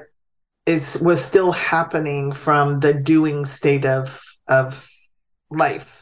is 0.67 1.03
was 1.05 1.25
still 1.25 1.51
happening 1.51 2.33
from 2.33 2.79
the 2.79 2.95
doing 2.95 3.45
state 3.45 3.85
of 3.85 4.23
of 4.47 4.89
life 5.51 6.01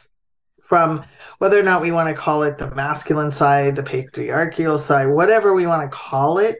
from 0.61 1.03
whether 1.39 1.59
or 1.59 1.63
not 1.63 1.81
we 1.81 1.91
want 1.91 2.09
to 2.09 2.21
call 2.21 2.43
it 2.43 2.57
the 2.57 2.73
masculine 2.75 3.31
side, 3.31 3.75
the 3.75 3.83
patriarchal 3.83 4.77
side, 4.77 5.07
whatever 5.07 5.53
we 5.53 5.65
want 5.65 5.89
to 5.89 5.97
call 5.97 6.37
it, 6.37 6.55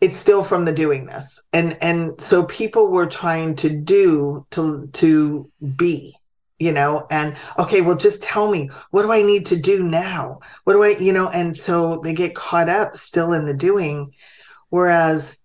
it's 0.00 0.16
still 0.16 0.44
from 0.44 0.64
the 0.64 0.74
doingness. 0.74 1.40
And 1.52 1.76
and 1.80 2.20
so 2.20 2.44
people 2.44 2.90
were 2.90 3.06
trying 3.06 3.56
to 3.56 3.76
do 3.76 4.46
to 4.50 4.88
to 4.92 5.50
be, 5.76 6.14
you 6.58 6.72
know, 6.72 7.06
and 7.10 7.36
okay, 7.58 7.80
well 7.80 7.96
just 7.96 8.22
tell 8.22 8.50
me, 8.50 8.68
what 8.90 9.02
do 9.02 9.12
I 9.12 9.22
need 9.22 9.46
to 9.46 9.60
do 9.60 9.82
now? 9.82 10.40
What 10.64 10.74
do 10.74 10.82
I, 10.82 10.94
you 11.00 11.12
know, 11.12 11.30
and 11.32 11.56
so 11.56 12.00
they 12.02 12.14
get 12.14 12.34
caught 12.34 12.68
up 12.68 12.92
still 12.92 13.32
in 13.32 13.46
the 13.46 13.56
doing 13.56 14.12
whereas 14.70 15.44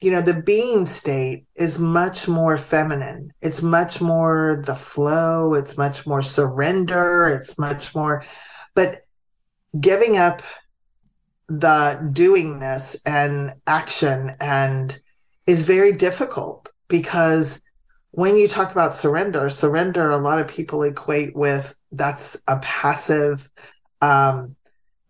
you 0.00 0.10
know 0.10 0.20
the 0.20 0.42
being 0.44 0.86
state 0.86 1.46
is 1.56 1.78
much 1.78 2.28
more 2.28 2.56
feminine. 2.56 3.32
It's 3.40 3.62
much 3.62 4.00
more 4.00 4.62
the 4.64 4.74
flow. 4.74 5.54
It's 5.54 5.76
much 5.76 6.06
more 6.06 6.22
surrender. 6.22 7.26
It's 7.26 7.58
much 7.58 7.94
more 7.94 8.24
but 8.74 9.00
giving 9.78 10.16
up 10.16 10.40
the 11.48 12.10
doingness 12.12 13.00
and 13.06 13.54
action 13.66 14.30
and 14.40 14.98
is 15.46 15.66
very 15.66 15.96
difficult 15.96 16.70
because 16.88 17.60
when 18.10 18.36
you 18.36 18.46
talk 18.46 18.70
about 18.70 18.92
surrender 18.92 19.48
surrender 19.48 20.10
a 20.10 20.18
lot 20.18 20.40
of 20.40 20.48
people 20.48 20.82
equate 20.82 21.34
with 21.34 21.74
that's 21.92 22.42
a 22.48 22.58
passive 22.60 23.48
um 24.02 24.54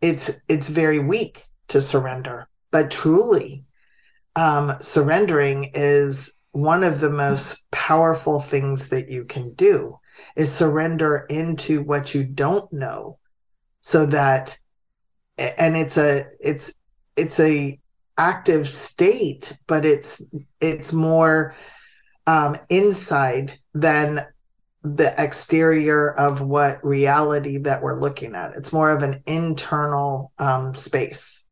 it's 0.00 0.40
it's 0.48 0.68
very 0.68 0.98
weak 0.98 1.44
to 1.68 1.80
surrender. 1.80 2.48
But 2.70 2.90
truly 2.90 3.64
um, 4.38 4.70
surrendering 4.80 5.68
is 5.74 6.38
one 6.52 6.84
of 6.84 7.00
the 7.00 7.10
most 7.10 7.68
powerful 7.72 8.40
things 8.40 8.88
that 8.90 9.08
you 9.08 9.24
can 9.24 9.52
do 9.54 9.98
is 10.36 10.52
surrender 10.52 11.26
into 11.28 11.82
what 11.82 12.14
you 12.14 12.24
don't 12.24 12.72
know 12.72 13.18
so 13.80 14.06
that 14.06 14.56
and 15.36 15.76
it's 15.76 15.96
a 15.98 16.22
it's 16.40 16.74
it's 17.16 17.40
a 17.40 17.78
active 18.16 18.68
state 18.68 19.56
but 19.66 19.84
it's 19.84 20.22
it's 20.60 20.92
more 20.92 21.52
um, 22.28 22.54
inside 22.68 23.58
than 23.74 24.20
the 24.84 25.12
exterior 25.18 26.12
of 26.12 26.42
what 26.42 26.84
reality 26.84 27.58
that 27.58 27.82
we're 27.82 28.00
looking 28.00 28.34
at. 28.34 28.52
It's 28.56 28.72
more 28.72 28.90
of 28.90 29.02
an 29.02 29.22
internal 29.26 30.32
um, 30.38 30.74
space 30.74 31.47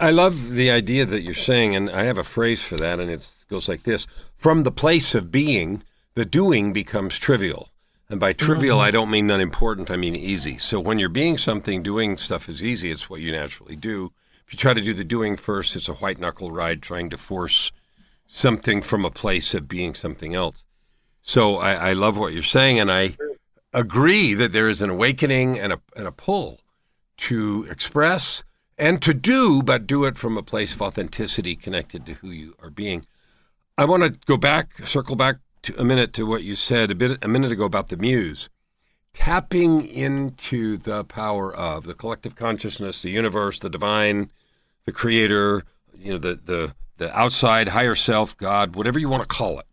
I 0.00 0.10
love 0.10 0.50
the 0.50 0.70
idea 0.70 1.04
that 1.06 1.22
you're 1.22 1.34
saying, 1.34 1.74
and 1.74 1.90
I 1.90 2.04
have 2.04 2.18
a 2.18 2.24
phrase 2.24 2.62
for 2.62 2.76
that, 2.76 3.00
and 3.00 3.10
it 3.10 3.28
goes 3.50 3.68
like 3.68 3.82
this 3.82 4.06
From 4.34 4.62
the 4.62 4.72
place 4.72 5.14
of 5.14 5.30
being, 5.30 5.82
the 6.14 6.24
doing 6.24 6.72
becomes 6.72 7.18
trivial. 7.18 7.68
And 8.08 8.20
by 8.20 8.34
trivial, 8.34 8.76
mm-hmm. 8.78 8.88
I 8.88 8.90
don't 8.90 9.10
mean 9.10 9.30
unimportant, 9.30 9.90
I 9.90 9.96
mean 9.96 10.16
easy. 10.16 10.58
So 10.58 10.78
when 10.78 10.98
you're 10.98 11.08
being 11.08 11.38
something, 11.38 11.82
doing 11.82 12.18
stuff 12.18 12.48
is 12.48 12.62
easy. 12.62 12.90
It's 12.90 13.08
what 13.08 13.20
you 13.20 13.32
naturally 13.32 13.74
do. 13.74 14.12
If 14.46 14.52
you 14.52 14.58
try 14.58 14.74
to 14.74 14.82
do 14.82 14.92
the 14.92 15.04
doing 15.04 15.36
first, 15.36 15.74
it's 15.76 15.88
a 15.88 15.94
white 15.94 16.18
knuckle 16.18 16.50
ride 16.50 16.82
trying 16.82 17.08
to 17.10 17.16
force 17.16 17.72
something 18.26 18.82
from 18.82 19.04
a 19.04 19.10
place 19.10 19.54
of 19.54 19.66
being 19.66 19.94
something 19.94 20.34
else. 20.34 20.62
So 21.22 21.56
I, 21.56 21.90
I 21.90 21.92
love 21.94 22.18
what 22.18 22.34
you're 22.34 22.42
saying, 22.42 22.78
and 22.78 22.92
I 22.92 23.16
agree 23.72 24.34
that 24.34 24.52
there 24.52 24.68
is 24.68 24.82
an 24.82 24.90
awakening 24.90 25.58
and 25.58 25.72
a, 25.72 25.80
and 25.96 26.06
a 26.06 26.12
pull 26.12 26.60
to 27.16 27.66
express 27.70 28.44
and 28.82 29.00
to 29.00 29.14
do, 29.14 29.62
but 29.62 29.86
do 29.86 30.04
it 30.04 30.16
from 30.16 30.36
a 30.36 30.42
place 30.42 30.74
of 30.74 30.82
authenticity 30.82 31.54
connected 31.54 32.04
to 32.04 32.14
who 32.14 32.30
you 32.30 32.56
are 32.60 32.68
being. 32.68 33.06
I 33.78 33.84
want 33.84 34.02
to 34.02 34.18
go 34.26 34.36
back, 34.36 34.76
circle 34.84 35.14
back 35.14 35.36
to 35.62 35.80
a 35.80 35.84
minute 35.84 36.12
to 36.14 36.26
what 36.26 36.42
you 36.42 36.56
said 36.56 36.90
a 36.90 36.96
bit 36.96 37.16
a 37.22 37.28
minute 37.28 37.52
ago 37.52 37.64
about 37.64 37.88
the 37.88 37.96
muse. 37.96 38.50
Tapping 39.14 39.86
into 39.86 40.76
the 40.76 41.04
power 41.04 41.54
of 41.54 41.84
the 41.84 41.94
collective 41.94 42.34
consciousness, 42.34 43.02
the 43.02 43.10
universe, 43.10 43.60
the 43.60 43.70
divine, 43.70 44.32
the 44.84 44.92
creator, 44.92 45.62
you 45.96 46.12
know, 46.12 46.18
the 46.18 46.40
the 46.44 46.74
the 46.96 47.16
outside 47.16 47.68
higher 47.68 47.94
self, 47.94 48.36
God, 48.36 48.74
whatever 48.74 48.98
you 48.98 49.08
want 49.08 49.22
to 49.22 49.28
call 49.28 49.60
it. 49.60 49.66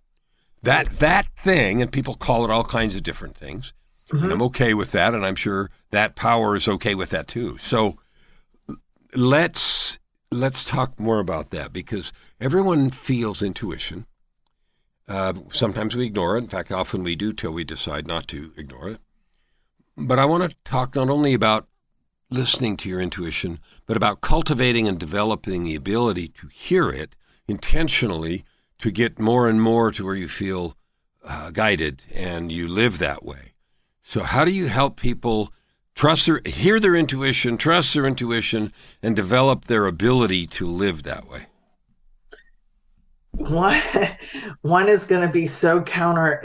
That 0.62 0.88
that 1.00 1.26
thing, 1.36 1.82
and 1.82 1.92
people 1.92 2.14
call 2.14 2.46
it 2.46 2.52
all 2.52 2.64
kinds 2.64 2.96
of 2.96 3.02
different 3.02 3.36
things. 3.36 3.74
Mm-hmm. 4.14 4.24
And 4.24 4.34
I'm 4.34 4.42
okay 4.44 4.76
with 4.76 4.92
that, 4.92 5.16
and 5.16 5.26
I'm 5.26 5.36
sure 5.36 5.72
that 5.90 6.16
power 6.16 6.56
is 6.56 6.68
okay 6.68 6.94
with 6.94 7.10
that 7.10 7.28
too. 7.28 7.58
So 7.58 7.98
let's 9.16 10.00
let's 10.32 10.64
talk 10.64 11.00
more 11.00 11.20
about 11.20 11.50
that 11.52 11.74
because 11.74 12.14
everyone 12.40 12.90
feels 12.90 13.42
intuition. 13.42 14.06
Uh, 15.08 15.34
sometimes 15.52 15.96
we 15.96 16.06
ignore 16.06 16.38
it. 16.38 16.44
In 16.44 16.48
fact, 16.48 16.72
often 16.72 17.04
we 17.04 17.16
do 17.16 17.34
till 17.34 17.52
we 17.52 17.64
decide 17.64 18.06
not 18.06 18.28
to 18.28 18.52
ignore 18.56 18.90
it. 18.90 19.00
But 19.98 20.20
I 20.20 20.26
want 20.26 20.50
to 20.50 20.58
talk 20.64 20.96
not 20.96 21.10
only 21.10 21.34
about 21.34 21.68
listening 22.30 22.78
to 22.78 22.90
your 22.90 23.02
intuition, 23.02 23.60
but 23.88 23.98
about 23.98 24.22
cultivating 24.22 24.88
and 24.88 25.00
developing 25.00 25.64
the 25.64 25.74
ability 25.76 26.28
to 26.28 26.48
hear 26.48 26.90
it 26.90 27.16
intentionally 27.48 28.44
to 28.78 28.92
get 28.92 29.20
more 29.20 29.50
and 29.50 29.62
more 29.62 29.92
to 29.92 30.06
where 30.06 30.16
you 30.16 30.28
feel 30.28 30.76
uh, 31.28 31.50
guided 31.50 32.04
and 32.14 32.52
you 32.52 32.68
live 32.68 33.00
that 33.00 33.26
way. 33.26 33.54
So, 34.04 34.24
how 34.24 34.46
do 34.46 34.52
you 34.52 34.68
help 34.68 34.96
people 34.96 35.52
trust 35.96 36.26
their 36.26 36.42
hear 36.46 36.80
their 36.80 36.96
intuition, 36.96 37.58
trust 37.58 37.94
their 37.94 38.06
intuition, 38.06 38.74
and 39.02 39.16
develop 39.16 39.66
their 39.66 39.86
ability 39.86 40.48
to 40.48 40.66
live 40.66 41.04
that 41.04 41.28
way? 41.28 41.48
One 43.32 43.80
one 44.62 44.88
is 44.88 45.06
going 45.06 45.26
to 45.26 45.34
be 45.34 45.48
so 45.48 45.82
counter 45.82 46.42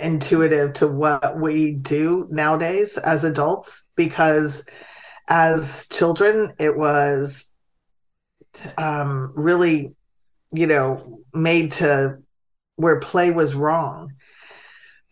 intuitive 0.00 0.72
to 0.74 0.86
what 0.86 1.40
we 1.40 1.74
do 1.74 2.26
nowadays 2.30 2.96
as 2.98 3.24
adults 3.24 3.86
because 3.96 4.66
as 5.28 5.86
children 5.90 6.48
it 6.58 6.76
was 6.76 7.56
um, 8.78 9.32
really 9.36 9.94
you 10.52 10.66
know 10.66 11.22
made 11.34 11.72
to 11.72 12.16
where 12.76 13.00
play 13.00 13.30
was 13.30 13.54
wrong 13.54 14.12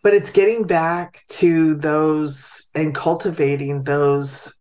but 0.01 0.13
it's 0.13 0.31
getting 0.31 0.65
back 0.65 1.21
to 1.27 1.75
those 1.75 2.69
and 2.75 2.95
cultivating 2.95 3.83
those 3.83 4.59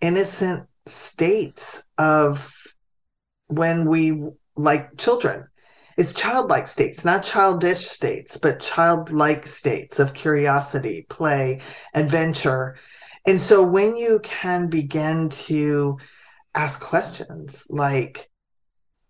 innocent 0.00 0.68
states 0.86 1.88
of 1.98 2.52
when 3.46 3.88
we 3.88 4.30
like 4.56 4.96
children. 4.98 5.46
It's 5.96 6.12
childlike 6.12 6.66
states 6.66 7.04
not 7.04 7.22
childish 7.22 7.86
states 7.86 8.36
but 8.36 8.60
childlike 8.60 9.46
states 9.46 10.00
of 10.00 10.12
curiosity 10.12 11.06
play 11.08 11.60
adventure. 11.94 12.76
And 13.26 13.40
so 13.40 13.66
when 13.66 13.96
you 13.96 14.20
can 14.22 14.68
begin 14.68 15.28
to 15.30 15.98
ask 16.56 16.82
questions 16.82 17.66
like 17.70 18.28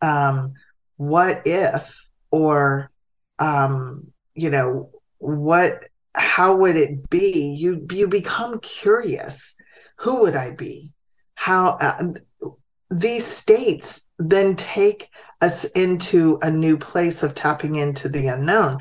um 0.02 0.52
what 0.96 1.42
if 1.46 1.94
or 2.30 2.90
um 3.38 4.12
you 4.34 4.50
know 4.50 4.90
what 5.24 5.72
how 6.14 6.56
would 6.56 6.76
it 6.76 7.08
be? 7.10 7.56
You 7.58 7.86
you 7.90 8.08
become 8.08 8.60
curious. 8.60 9.56
Who 9.98 10.20
would 10.20 10.36
i 10.36 10.54
be? 10.54 10.90
How 11.34 11.76
uh, 11.80 12.48
these 12.90 13.26
states 13.26 14.08
then 14.18 14.54
take 14.54 15.08
us 15.40 15.64
into 15.72 16.38
a 16.42 16.50
new 16.50 16.78
place 16.78 17.22
of 17.22 17.34
tapping 17.34 17.76
into 17.76 18.08
the 18.08 18.28
unknown. 18.28 18.78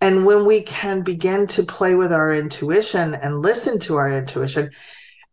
And 0.00 0.24
when 0.24 0.46
we 0.46 0.62
can 0.62 1.02
begin 1.02 1.46
to 1.48 1.62
play 1.62 1.94
with 1.94 2.12
our 2.12 2.32
intuition 2.32 3.14
and 3.14 3.42
listen 3.42 3.78
to 3.80 3.96
our 3.96 4.10
intuition 4.10 4.70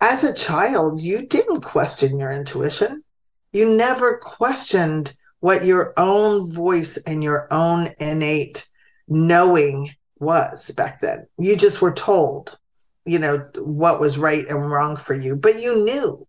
as 0.01 0.23
a 0.23 0.35
child 0.35 1.01
you 1.01 1.25
didn't 1.25 1.61
question 1.61 2.17
your 2.17 2.31
intuition. 2.31 3.03
You 3.51 3.77
never 3.77 4.17
questioned 4.17 5.13
what 5.39 5.65
your 5.65 5.93
own 5.97 6.51
voice 6.53 6.97
and 7.05 7.23
your 7.23 7.47
own 7.51 7.89
innate 7.99 8.67
knowing 9.07 9.89
was 10.19 10.71
back 10.71 11.01
then. 11.01 11.27
You 11.37 11.55
just 11.55 11.81
were 11.81 11.93
told, 11.93 12.57
you 13.05 13.19
know, 13.19 13.49
what 13.55 13.99
was 13.99 14.17
right 14.17 14.45
and 14.47 14.69
wrong 14.69 14.95
for 14.95 15.13
you, 15.13 15.37
but 15.37 15.59
you 15.59 15.83
knew. 15.83 16.27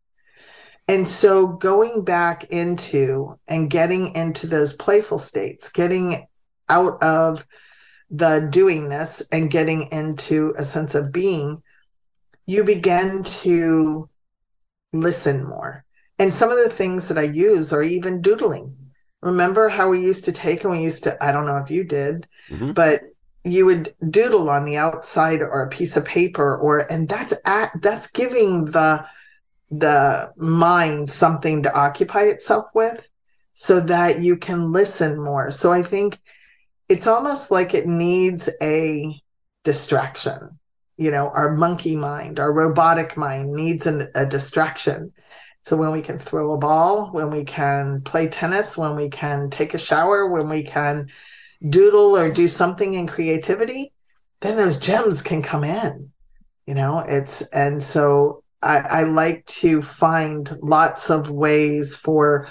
And 0.89 1.07
so 1.07 1.49
going 1.49 2.05
back 2.05 2.45
into 2.45 3.39
and 3.47 3.69
getting 3.71 4.15
into 4.15 4.47
those 4.47 4.73
playful 4.73 5.19
states, 5.19 5.71
getting 5.71 6.15
out 6.71 7.03
of 7.03 7.47
the 8.11 8.49
doingness 8.51 9.23
and 9.31 9.51
getting 9.51 9.87
into 9.93 10.55
a 10.59 10.65
sense 10.65 10.95
of 10.95 11.13
being, 11.13 11.63
you 12.47 12.65
begin 12.65 13.23
to 13.23 14.09
listen 14.95 15.47
more. 15.47 15.85
And 16.19 16.33
some 16.33 16.51
of 16.51 16.57
the 16.57 16.71
things 16.71 17.09
that 17.09 17.19
I 17.19 17.25
use 17.25 17.73
are 17.73 17.83
even 17.83 18.23
doodling. 18.23 18.75
Remember 19.21 19.69
how 19.69 19.91
we 19.91 20.01
used 20.01 20.25
to 20.25 20.33
take 20.33 20.65
and 20.65 20.73
we 20.73 20.83
used 20.83 21.05
to, 21.05 21.13
I 21.21 21.33
don't 21.33 21.47
know 21.47 21.59
if 21.59 21.71
you 21.71 21.85
did, 21.85 22.27
mm-hmm. 22.49 22.73
but 22.73 23.03
you 23.45 23.67
would 23.67 23.95
doodle 24.11 24.51
on 24.51 24.65
the 24.65 24.77
outside 24.77 25.41
or 25.41 25.63
a 25.63 25.69
piece 25.69 25.97
of 25.97 26.05
paper 26.05 26.57
or 26.57 26.91
and 26.91 27.09
that's 27.09 27.35
at 27.47 27.71
that's 27.81 28.11
giving 28.11 28.67
the 28.67 29.05
the 29.71 30.33
mind 30.37 31.11
something 31.11 31.63
to 31.63 31.79
occupy 31.79 32.23
itself 32.23 32.67
with 32.75 33.11
so 33.53 33.81
that 33.81 34.21
you 34.21 34.37
can 34.37 34.73
listen 34.73 35.23
more. 35.23 35.51
So 35.51 35.73
i 35.73 35.83
think 35.83 36.19
it's 36.89 37.07
almost 37.07 37.51
like 37.51 37.75
it 37.75 37.87
needs 37.87 38.49
a 38.63 39.21
distraction. 39.65 40.59
You 40.97 41.11
know 41.13 41.31
our 41.35 41.57
monkey 41.57 41.97
mind 41.97 42.41
our 42.41 42.53
robotic 42.53 43.17
mind 43.17 43.53
needs 43.53 43.87
an, 43.87 44.09
a 44.15 44.27
distraction. 44.27 45.13
So 45.61 45.77
when 45.77 45.93
we 45.93 46.03
can 46.03 46.19
throw 46.19 46.53
a 46.53 46.59
ball 46.59 47.11
when 47.13 47.31
we 47.31 47.45
can 47.45 48.01
play 48.03 48.29
tennis 48.29 48.77
when 48.77 48.97
we 48.97 49.11
can 49.11 49.49
take 49.51 49.75
a 49.75 49.79
shower 49.79 50.27
when 50.27 50.49
we 50.49 50.65
can 50.65 51.09
doodle 51.67 52.17
or 52.17 52.31
do 52.31 52.49
something 52.49 52.95
in 52.95 53.07
creativity, 53.07 53.93
then 54.41 54.57
those 54.57 54.79
gems 54.79 55.23
can 55.23 55.43
come 55.43 55.65
in. 55.65 56.11
You 56.67 56.75
know, 56.75 57.03
it's 57.07 57.43
and 57.49 57.83
so 57.83 58.43
I, 58.63 58.83
I 58.91 59.03
like 59.05 59.47
to 59.47 59.81
find 59.81 60.51
lots 60.63 61.11
of 61.11 61.31
ways 61.31 61.97
for 61.97 62.49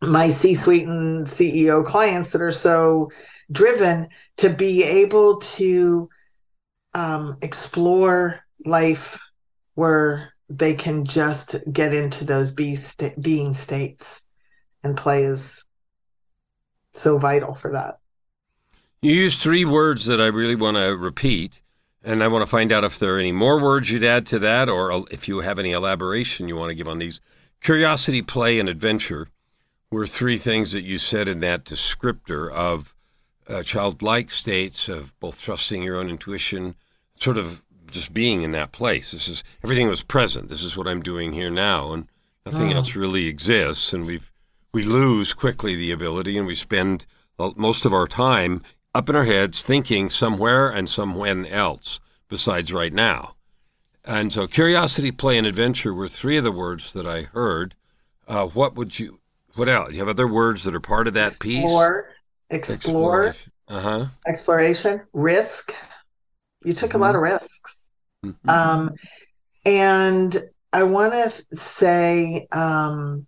my 0.00 0.28
C-suite 0.28 0.86
and 0.86 1.26
CEO 1.26 1.84
clients 1.84 2.30
that 2.30 2.42
are 2.42 2.52
so 2.52 3.10
driven 3.50 4.08
to 4.36 4.50
be 4.50 4.84
able 4.84 5.38
to 5.38 6.08
um, 6.94 7.36
explore 7.42 8.44
life 8.64 9.18
where 9.74 10.32
they 10.48 10.74
can 10.74 11.04
just 11.04 11.56
get 11.72 11.92
into 11.92 12.24
those 12.24 12.52
be 12.52 12.74
st- 12.74 13.20
being 13.20 13.52
states 13.52 14.26
and 14.82 14.96
play 14.96 15.22
is 15.22 15.66
so 17.00 17.18
vital 17.18 17.54
for 17.54 17.70
that. 17.70 17.98
You 19.00 19.12
use 19.12 19.40
three 19.40 19.64
words 19.64 20.06
that 20.06 20.20
I 20.20 20.26
really 20.26 20.56
want 20.56 20.76
to 20.76 20.96
repeat, 20.96 21.60
and 22.02 22.22
I 22.22 22.28
want 22.28 22.42
to 22.42 22.50
find 22.50 22.72
out 22.72 22.84
if 22.84 22.98
there 22.98 23.14
are 23.14 23.20
any 23.20 23.32
more 23.32 23.62
words 23.62 23.90
you'd 23.90 24.04
add 24.04 24.26
to 24.28 24.38
that, 24.40 24.68
or 24.68 25.04
if 25.10 25.28
you 25.28 25.40
have 25.40 25.58
any 25.58 25.72
elaboration 25.72 26.48
you 26.48 26.56
want 26.56 26.70
to 26.70 26.74
give 26.74 26.88
on 26.88 26.98
these. 26.98 27.20
Curiosity, 27.60 28.22
play, 28.22 28.58
and 28.58 28.68
adventure 28.68 29.28
were 29.90 30.06
three 30.06 30.36
things 30.36 30.72
that 30.72 30.82
you 30.82 30.98
said 30.98 31.28
in 31.28 31.40
that 31.40 31.64
descriptor 31.64 32.52
of 32.52 32.94
uh, 33.48 33.62
childlike 33.62 34.30
states 34.30 34.88
of 34.88 35.18
both 35.20 35.40
trusting 35.40 35.82
your 35.82 35.96
own 35.96 36.10
intuition, 36.10 36.74
sort 37.14 37.38
of 37.38 37.64
just 37.90 38.12
being 38.12 38.42
in 38.42 38.50
that 38.50 38.72
place. 38.72 39.12
This 39.12 39.28
is 39.28 39.44
everything 39.64 39.88
was 39.88 40.02
present. 40.02 40.48
This 40.48 40.62
is 40.62 40.76
what 40.76 40.86
I'm 40.86 41.02
doing 41.02 41.32
here 41.32 41.50
now, 41.50 41.92
and 41.92 42.06
nothing 42.44 42.72
oh. 42.72 42.76
else 42.76 42.94
really 42.94 43.26
exists. 43.26 43.92
And 43.92 44.06
we've 44.06 44.30
we 44.72 44.84
lose 44.84 45.32
quickly 45.32 45.74
the 45.74 45.92
ability 45.92 46.36
and 46.36 46.46
we 46.46 46.54
spend 46.54 47.06
most 47.56 47.84
of 47.84 47.92
our 47.92 48.06
time 48.08 48.62
up 48.94 49.08
in 49.08 49.16
our 49.16 49.24
heads 49.24 49.64
thinking 49.64 50.10
somewhere 50.10 50.68
and 50.68 50.88
somewhen 50.88 51.46
else 51.46 52.00
besides 52.28 52.72
right 52.72 52.92
now. 52.92 53.34
And 54.04 54.32
so 54.32 54.46
curiosity, 54.46 55.12
play, 55.12 55.38
and 55.38 55.46
adventure 55.46 55.92
were 55.92 56.08
three 56.08 56.38
of 56.38 56.44
the 56.44 56.52
words 56.52 56.92
that 56.94 57.06
I 57.06 57.22
heard. 57.22 57.74
Uh, 58.26 58.46
what 58.46 58.74
would 58.74 58.98
you, 58.98 59.20
what 59.54 59.68
else? 59.68 59.88
Do 59.88 59.94
you 59.94 60.00
have 60.00 60.08
other 60.08 60.26
words 60.26 60.64
that 60.64 60.74
are 60.74 60.80
part 60.80 61.06
of 61.06 61.14
that 61.14 61.28
explore, 61.28 62.10
piece? 62.50 62.58
Explore. 62.58 63.36
Uh-huh. 63.68 64.06
Exploration. 64.26 65.02
Risk. 65.12 65.72
You 66.64 66.72
took 66.72 66.90
mm-hmm. 66.90 66.98
a 66.98 67.00
lot 67.00 67.14
of 67.14 67.20
risks. 67.20 67.90
Mm-hmm. 68.24 68.50
Um, 68.50 68.90
and 69.64 70.34
I 70.72 70.82
want 70.82 71.12
to 71.12 71.56
say, 71.56 72.48
um, 72.50 73.26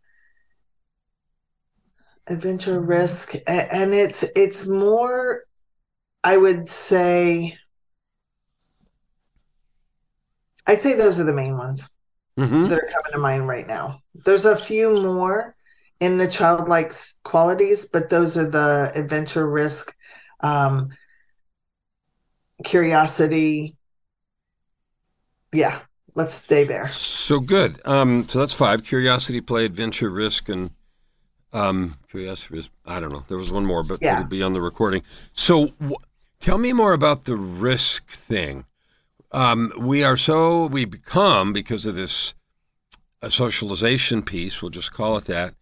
adventure 2.30 2.80
risk 2.80 3.34
and 3.46 3.92
it's 3.92 4.24
it's 4.36 4.66
more 4.66 5.44
i 6.22 6.36
would 6.36 6.68
say 6.68 7.56
i'd 10.68 10.80
say 10.80 10.96
those 10.96 11.18
are 11.18 11.24
the 11.24 11.34
main 11.34 11.58
ones 11.58 11.92
mm-hmm. 12.40 12.68
that 12.68 12.78
are 12.78 12.88
coming 12.92 13.12
to 13.12 13.18
mind 13.18 13.48
right 13.48 13.66
now. 13.66 14.00
There's 14.24 14.46
a 14.46 14.56
few 14.56 15.00
more 15.00 15.54
in 16.00 16.18
the 16.18 16.28
childlike 16.28 16.92
qualities 17.24 17.88
but 17.92 18.10
those 18.10 18.36
are 18.36 18.50
the 18.50 18.92
adventure 18.94 19.50
risk 19.50 19.94
um 20.40 20.88
curiosity. 22.64 23.76
Yeah 25.52 25.78
let's 26.14 26.34
stay 26.34 26.64
there. 26.64 26.88
So 26.88 27.40
good. 27.40 27.80
Um 27.86 28.26
so 28.28 28.38
that's 28.38 28.52
five 28.52 28.84
curiosity 28.84 29.40
play 29.40 29.64
adventure 29.64 30.10
risk 30.10 30.48
and 30.48 30.70
um, 31.52 31.96
curiosity 32.08 32.68
I 32.86 33.00
don't 33.00 33.12
know. 33.12 33.24
There 33.28 33.38
was 33.38 33.52
one 33.52 33.66
more, 33.66 33.82
but 33.82 33.98
yeah. 34.00 34.18
it'll 34.18 34.28
be 34.28 34.42
on 34.42 34.52
the 34.52 34.60
recording. 34.60 35.02
So, 35.32 35.68
w- 35.80 35.96
tell 36.38 36.58
me 36.58 36.72
more 36.72 36.92
about 36.92 37.24
the 37.24 37.36
risk 37.36 38.08
thing. 38.10 38.64
Um, 39.32 39.72
we 39.78 40.02
are 40.02 40.16
so 40.16 40.66
we 40.66 40.84
become 40.84 41.52
because 41.52 41.86
of 41.86 41.94
this 41.94 42.34
a 43.22 43.26
uh, 43.26 43.28
socialization 43.28 44.22
piece. 44.22 44.62
We'll 44.62 44.70
just 44.70 44.92
call 44.92 45.16
it 45.18 45.24
that. 45.26 45.54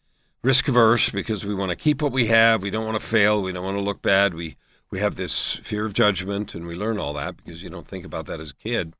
Risk 0.42 0.68
averse 0.68 1.10
because 1.10 1.44
we 1.44 1.54
want 1.54 1.70
to 1.70 1.76
keep 1.76 2.00
what 2.00 2.12
we 2.12 2.26
have. 2.26 2.62
We 2.62 2.70
don't 2.70 2.86
want 2.86 2.98
to 2.98 3.04
fail. 3.04 3.42
We 3.42 3.50
don't 3.50 3.64
want 3.64 3.76
to 3.76 3.82
look 3.82 4.00
bad. 4.00 4.34
We 4.34 4.56
we 4.90 5.00
have 5.00 5.16
this 5.16 5.56
fear 5.56 5.84
of 5.84 5.92
judgment, 5.92 6.54
and 6.54 6.66
we 6.66 6.74
learn 6.74 6.98
all 6.98 7.12
that 7.14 7.36
because 7.36 7.62
you 7.62 7.68
don't 7.68 7.86
think 7.86 8.04
about 8.04 8.26
that 8.26 8.40
as 8.40 8.52
a 8.52 8.54
kid 8.54 8.94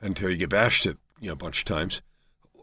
until 0.00 0.30
you 0.30 0.36
get 0.36 0.50
bashed 0.50 0.86
it, 0.86 0.98
you 1.20 1.28
know, 1.28 1.34
a 1.34 1.36
bunch 1.36 1.60
of 1.60 1.64
times. 1.64 2.02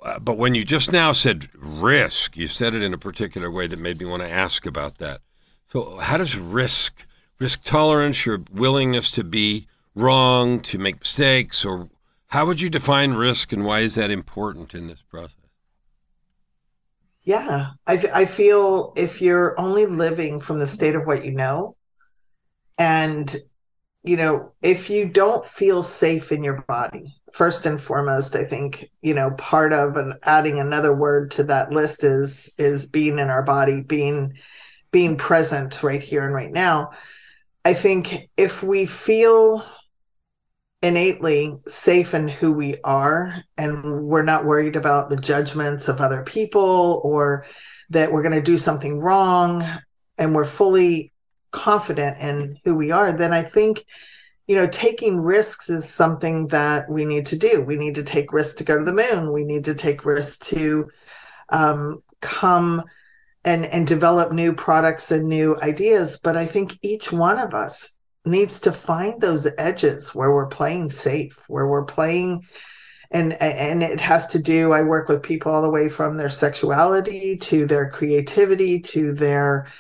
Uh, 0.03 0.19
but 0.19 0.38
when 0.38 0.55
you 0.55 0.63
just 0.63 0.91
now 0.91 1.12
said 1.12 1.47
risk, 1.55 2.38
you 2.38 2.47
said 2.47 2.73
it 2.75 2.83
in 2.83 2.93
a 2.93 2.97
particular 2.97 3.49
way 3.49 3.67
that 3.67 3.79
made 3.79 3.99
me 3.99 4.05
want 4.05 4.21
to 4.21 4.29
ask 4.29 4.65
about 4.65 4.97
that. 4.97 5.21
So, 5.71 5.97
how 5.97 6.17
does 6.17 6.38
risk, 6.38 7.05
risk 7.39 7.63
tolerance, 7.63 8.25
your 8.25 8.41
willingness 8.51 9.12
to 9.12 9.23
be 9.23 9.67
wrong, 9.95 10.62
to 10.62 10.77
make 10.77 10.99
mistakes, 10.99 11.65
or 11.65 11.89
how 12.27 12.45
would 12.45 12.62
you 12.62 12.69
define 12.69 13.13
risk 13.13 13.51
and 13.51 13.65
why 13.65 13.81
is 13.81 13.95
that 13.95 14.12
important 14.12 14.73
in 14.73 14.88
this 14.88 15.01
process? 15.01 15.36
Yeah, 17.23 17.71
I, 17.86 18.03
I 18.13 18.25
feel 18.25 18.93
if 18.95 19.21
you're 19.21 19.60
only 19.60 19.86
living 19.86 20.39
from 20.39 20.60
the 20.60 20.67
state 20.67 20.95
of 20.95 21.05
what 21.05 21.25
you 21.25 21.31
know, 21.31 21.75
and, 22.77 23.36
you 24.03 24.15
know, 24.15 24.53
if 24.62 24.89
you 24.89 25.10
don't 25.10 25.45
feel 25.45 25.83
safe 25.83 26.31
in 26.31 26.43
your 26.43 26.62
body, 26.62 27.03
first 27.38 27.65
and 27.65 27.80
foremost 27.80 28.36
i 28.36 28.43
think 28.43 28.89
you 29.02 29.13
know 29.13 29.32
part 29.38 29.71
of 29.71 29.95
and 29.95 30.13
adding 30.23 30.60
another 30.60 30.95
word 30.95 31.30
to 31.30 31.43
that 31.43 31.71
list 31.71 32.04
is 32.04 32.54
is 32.58 32.89
being 32.89 33.19
in 33.19 33.30
our 33.30 33.43
body 33.43 33.82
being 33.82 34.34
being 34.91 35.17
present 35.17 35.84
right 35.84 36.02
here 36.02 36.26
and 36.26 36.34
right 36.34 36.52
now. 36.52 36.91
I 37.65 37.73
think 37.73 38.30
if 38.38 38.63
we 38.63 38.86
feel 38.86 39.63
innately 40.82 41.56
safe 41.65 42.13
in 42.13 42.28
who 42.28 42.54
we 42.54 42.76
are 42.84 43.36
and 43.58 44.08
we're 44.08 44.23
not 44.23 44.45
worried 44.45 44.76
about 44.76 45.10
the 45.10 45.17
judgments 45.17 45.88
of 45.88 46.00
other 46.00 46.23
people 46.23 47.02
or 47.04 47.45
that 47.89 48.12
we're 48.12 48.21
going 48.21 48.34
to 48.34 48.41
do 48.41 48.58
something 48.58 49.00
wrong 49.00 49.63
and 50.17 50.34
we're 50.34 50.45
fully 50.45 51.12
confident 51.52 52.17
in 52.21 52.58
who 52.63 52.76
we 52.76 52.91
are, 52.91 53.12
then 53.15 53.34
I 53.34 53.41
think, 53.41 53.86
you 54.47 54.55
know, 54.55 54.67
taking 54.67 55.19
risks 55.19 55.69
is 55.69 55.88
something 55.88 56.47
that 56.47 56.89
we 56.89 57.03
need 57.03 57.25
to 57.27 57.38
do. 57.38 57.63
We 57.67 57.77
need 57.77 57.95
to 57.95 58.03
take 58.03 58.31
risks 58.31 58.55
to 58.55 58.63
go 58.63 58.79
to 58.79 58.86
the 58.86 58.93
moon. 58.93 59.33
We 59.33 59.43
need 59.43 59.65
to 59.65 59.75
take 59.75 60.05
risks 60.05 60.39
to 60.49 60.89
um, 61.49 61.99
come 62.21 62.81
and 63.43 63.65
and 63.65 63.86
develop 63.86 64.31
new 64.31 64.53
products 64.53 65.12
and 65.12 65.27
new 65.27 65.57
ideas. 65.62 66.19
But 66.23 66.38
I 66.38 66.45
think 66.45 66.79
each 66.81 67.12
one 67.12 67.39
of 67.39 67.53
us 67.53 67.97
needs 68.25 68.62
to 68.62 68.71
find 68.71 69.21
those 69.21 69.53
edges 69.57 70.15
where 70.15 70.33
we're 70.33 70.47
playing 70.47 70.89
safe, 70.89 71.43
where 71.47 71.67
we're 71.67 71.86
playing 71.86 72.41
and 73.12 73.33
and 73.41 73.83
it 73.83 73.99
has 73.99 74.27
to 74.27 74.41
do 74.41 74.73
i 74.73 74.83
work 74.83 75.07
with 75.07 75.23
people 75.23 75.51
all 75.51 75.62
the 75.62 75.69
way 75.69 75.88
from 75.88 76.17
their 76.17 76.29
sexuality 76.29 77.38
to 77.38 77.65
their 77.65 77.89
creativity 77.89 78.79
to 78.79 79.13
their 79.13 79.71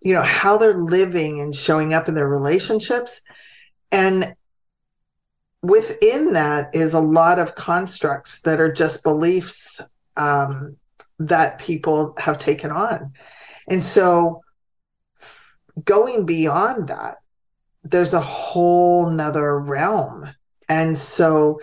you 0.00 0.14
know 0.14 0.22
how 0.22 0.56
they're 0.56 0.78
living 0.78 1.40
and 1.40 1.54
showing 1.54 1.92
up 1.92 2.08
in 2.08 2.14
their 2.14 2.28
relationships 2.28 3.22
and 3.92 4.24
within 5.62 6.32
that 6.32 6.74
is 6.74 6.94
a 6.94 7.00
lot 7.00 7.38
of 7.38 7.54
constructs 7.54 8.42
that 8.42 8.60
are 8.60 8.72
just 8.72 9.04
beliefs 9.04 9.80
um, 10.16 10.76
that 11.18 11.60
people 11.60 12.14
have 12.18 12.38
taken 12.38 12.70
on. 12.70 13.12
And 13.68 13.82
so 13.82 14.40
going 15.84 16.26
beyond 16.26 16.88
that 16.88 17.16
there's 17.84 18.14
a 18.14 18.20
whole 18.20 19.10
nother 19.10 19.60
realm. 19.60 20.24
And 20.68 20.96
so 20.96 21.60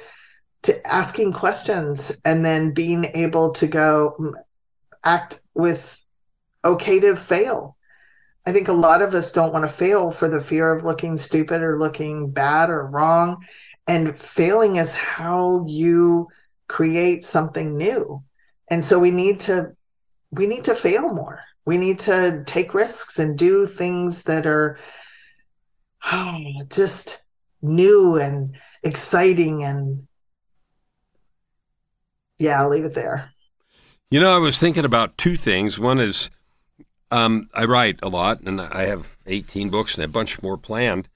to 0.63 0.87
asking 0.87 1.33
questions 1.33 2.19
and 2.25 2.43
then 2.43 2.73
being 2.73 3.05
able 3.13 3.53
to 3.53 3.67
go 3.67 4.15
mm, 4.19 4.31
act 5.03 5.41
with 5.53 6.01
okay 6.65 6.99
to 6.99 7.15
fail 7.15 7.77
I 8.49 8.51
think 8.51 8.67
a 8.67 8.73
lot 8.73 9.03
of 9.03 9.13
us 9.13 9.31
don't 9.31 9.53
want 9.53 9.69
to 9.69 9.75
fail 9.75 10.09
for 10.09 10.27
the 10.27 10.41
fear 10.41 10.73
of 10.73 10.83
looking 10.83 11.17
stupid 11.17 11.61
or 11.61 11.77
looking 11.77 12.31
bad 12.31 12.71
or 12.71 12.87
wrong. 12.87 13.45
And 13.87 14.17
failing 14.17 14.77
is 14.77 14.97
how 14.97 15.63
you 15.67 16.29
create 16.67 17.23
something 17.23 17.77
new. 17.77 18.23
And 18.71 18.83
so 18.83 18.97
we 18.97 19.11
need 19.11 19.39
to 19.41 19.75
we 20.31 20.47
need 20.47 20.63
to 20.63 20.73
fail 20.73 21.13
more. 21.13 21.43
We 21.67 21.77
need 21.77 21.99
to 21.99 22.41
take 22.47 22.73
risks 22.73 23.19
and 23.19 23.37
do 23.37 23.67
things 23.67 24.23
that 24.23 24.47
are 24.47 24.79
oh, 26.11 26.43
just 26.71 27.21
new 27.61 28.17
and 28.17 28.55
exciting 28.81 29.63
and 29.63 30.07
yeah, 32.39 32.61
I'll 32.61 32.69
leave 32.69 32.85
it 32.85 32.95
there. 32.95 33.29
You 34.09 34.19
know, 34.19 34.35
I 34.35 34.39
was 34.39 34.57
thinking 34.57 34.85
about 34.85 35.19
two 35.19 35.35
things. 35.35 35.77
One 35.77 35.99
is 35.99 36.31
um, 37.11 37.49
I 37.53 37.65
write 37.65 37.99
a 38.03 38.09
lot, 38.09 38.41
and 38.41 38.61
I 38.61 38.83
have 38.83 39.17
18 39.25 39.69
books 39.69 39.95
and 39.95 40.03
a 40.03 40.07
bunch 40.07 40.41
more 40.41 40.57
planned. 40.57 41.09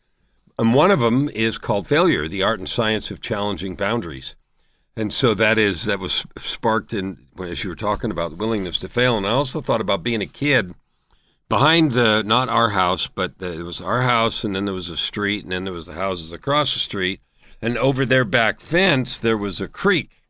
And 0.57 0.73
one 0.73 0.91
of 0.91 0.99
them 0.99 1.29
is 1.29 1.57
called 1.57 1.87
Failure: 1.87 2.27
The 2.27 2.43
Art 2.43 2.59
and 2.59 2.69
Science 2.69 3.11
of 3.11 3.21
Challenging 3.21 3.75
Boundaries. 3.75 4.35
And 4.95 5.11
so 5.11 5.33
that 5.33 5.57
is 5.57 5.85
that 5.85 5.99
was 5.99 6.25
sparked 6.37 6.93
in 6.93 7.17
as 7.39 7.63
you 7.63 7.69
were 7.69 7.75
talking 7.75 8.11
about 8.11 8.29
the 8.29 8.37
willingness 8.37 8.79
to 8.79 8.87
fail. 8.87 9.17
And 9.17 9.25
I 9.25 9.31
also 9.31 9.59
thought 9.59 9.81
about 9.81 10.03
being 10.03 10.21
a 10.21 10.27
kid 10.27 10.73
behind 11.49 11.93
the 11.93 12.21
not 12.23 12.49
our 12.49 12.69
house, 12.69 13.07
but 13.07 13.39
the, 13.39 13.59
it 13.59 13.63
was 13.63 13.81
our 13.81 14.03
house, 14.03 14.43
and 14.43 14.55
then 14.55 14.65
there 14.65 14.73
was 14.73 14.89
a 14.89 14.97
street, 14.97 15.43
and 15.43 15.51
then 15.51 15.63
there 15.63 15.73
was 15.73 15.87
the 15.87 15.93
houses 15.93 16.31
across 16.31 16.73
the 16.73 16.79
street, 16.79 17.21
and 17.61 17.77
over 17.77 18.05
their 18.05 18.25
back 18.25 18.59
fence 18.59 19.19
there 19.19 19.37
was 19.37 19.59
a 19.59 19.67
creek. 19.67 20.21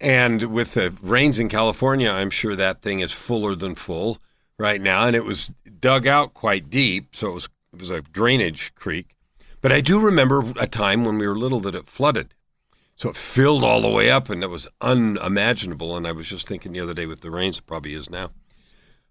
And 0.00 0.52
with 0.52 0.74
the 0.74 0.94
rains 1.02 1.38
in 1.38 1.48
California, 1.48 2.10
I'm 2.10 2.30
sure 2.30 2.56
that 2.56 2.82
thing 2.82 3.00
is 3.00 3.12
fuller 3.12 3.54
than 3.54 3.74
full 3.74 4.18
right 4.58 4.80
now, 4.80 5.06
and 5.06 5.16
it 5.16 5.24
was 5.24 5.52
dug 5.80 6.06
out 6.06 6.34
quite 6.34 6.70
deep, 6.70 7.14
so 7.14 7.30
it 7.30 7.34
was 7.34 7.48
it 7.72 7.78
was 7.80 7.90
a 7.90 8.00
drainage 8.00 8.74
creek. 8.74 9.16
But 9.60 9.72
I 9.72 9.80
do 9.80 9.98
remember 10.00 10.52
a 10.58 10.66
time 10.66 11.04
when 11.04 11.18
we 11.18 11.26
were 11.26 11.34
little 11.34 11.60
that 11.60 11.74
it 11.74 11.88
flooded. 11.88 12.34
So 12.94 13.10
it 13.10 13.16
filled 13.16 13.62
all 13.62 13.82
the 13.82 13.90
way 13.90 14.10
up, 14.10 14.30
and 14.30 14.42
it 14.42 14.48
was 14.48 14.68
unimaginable. 14.80 15.96
And 15.96 16.06
I 16.06 16.12
was 16.12 16.28
just 16.28 16.48
thinking 16.48 16.72
the 16.72 16.80
other 16.80 16.94
day 16.94 17.04
with 17.04 17.20
the 17.20 17.30
rains, 17.30 17.58
it 17.58 17.66
probably 17.66 17.92
is 17.92 18.08
now. 18.08 18.30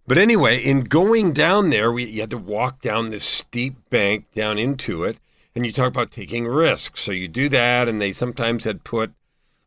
But 0.08 0.17
anyway, 0.17 0.58
in 0.58 0.86
going 0.86 1.34
down 1.34 1.69
there, 1.69 1.91
we 1.91 2.05
you 2.05 2.21
had 2.21 2.31
to 2.31 2.38
walk 2.38 2.81
down 2.81 3.10
this 3.10 3.23
steep 3.23 3.89
bank 3.89 4.31
down 4.34 4.58
into 4.58 5.03
it, 5.03 5.19
and 5.55 5.65
you 5.65 5.71
talk 5.71 5.88
about 5.88 6.12
taking 6.12 6.47
risks. 6.47 7.01
So 7.01 7.12
you 7.12 7.27
do 7.27 7.49
that, 7.49 7.88
and 7.88 8.01
they 8.01 8.12
sometimes 8.12 8.63
had 8.63 8.84
put 8.84 9.13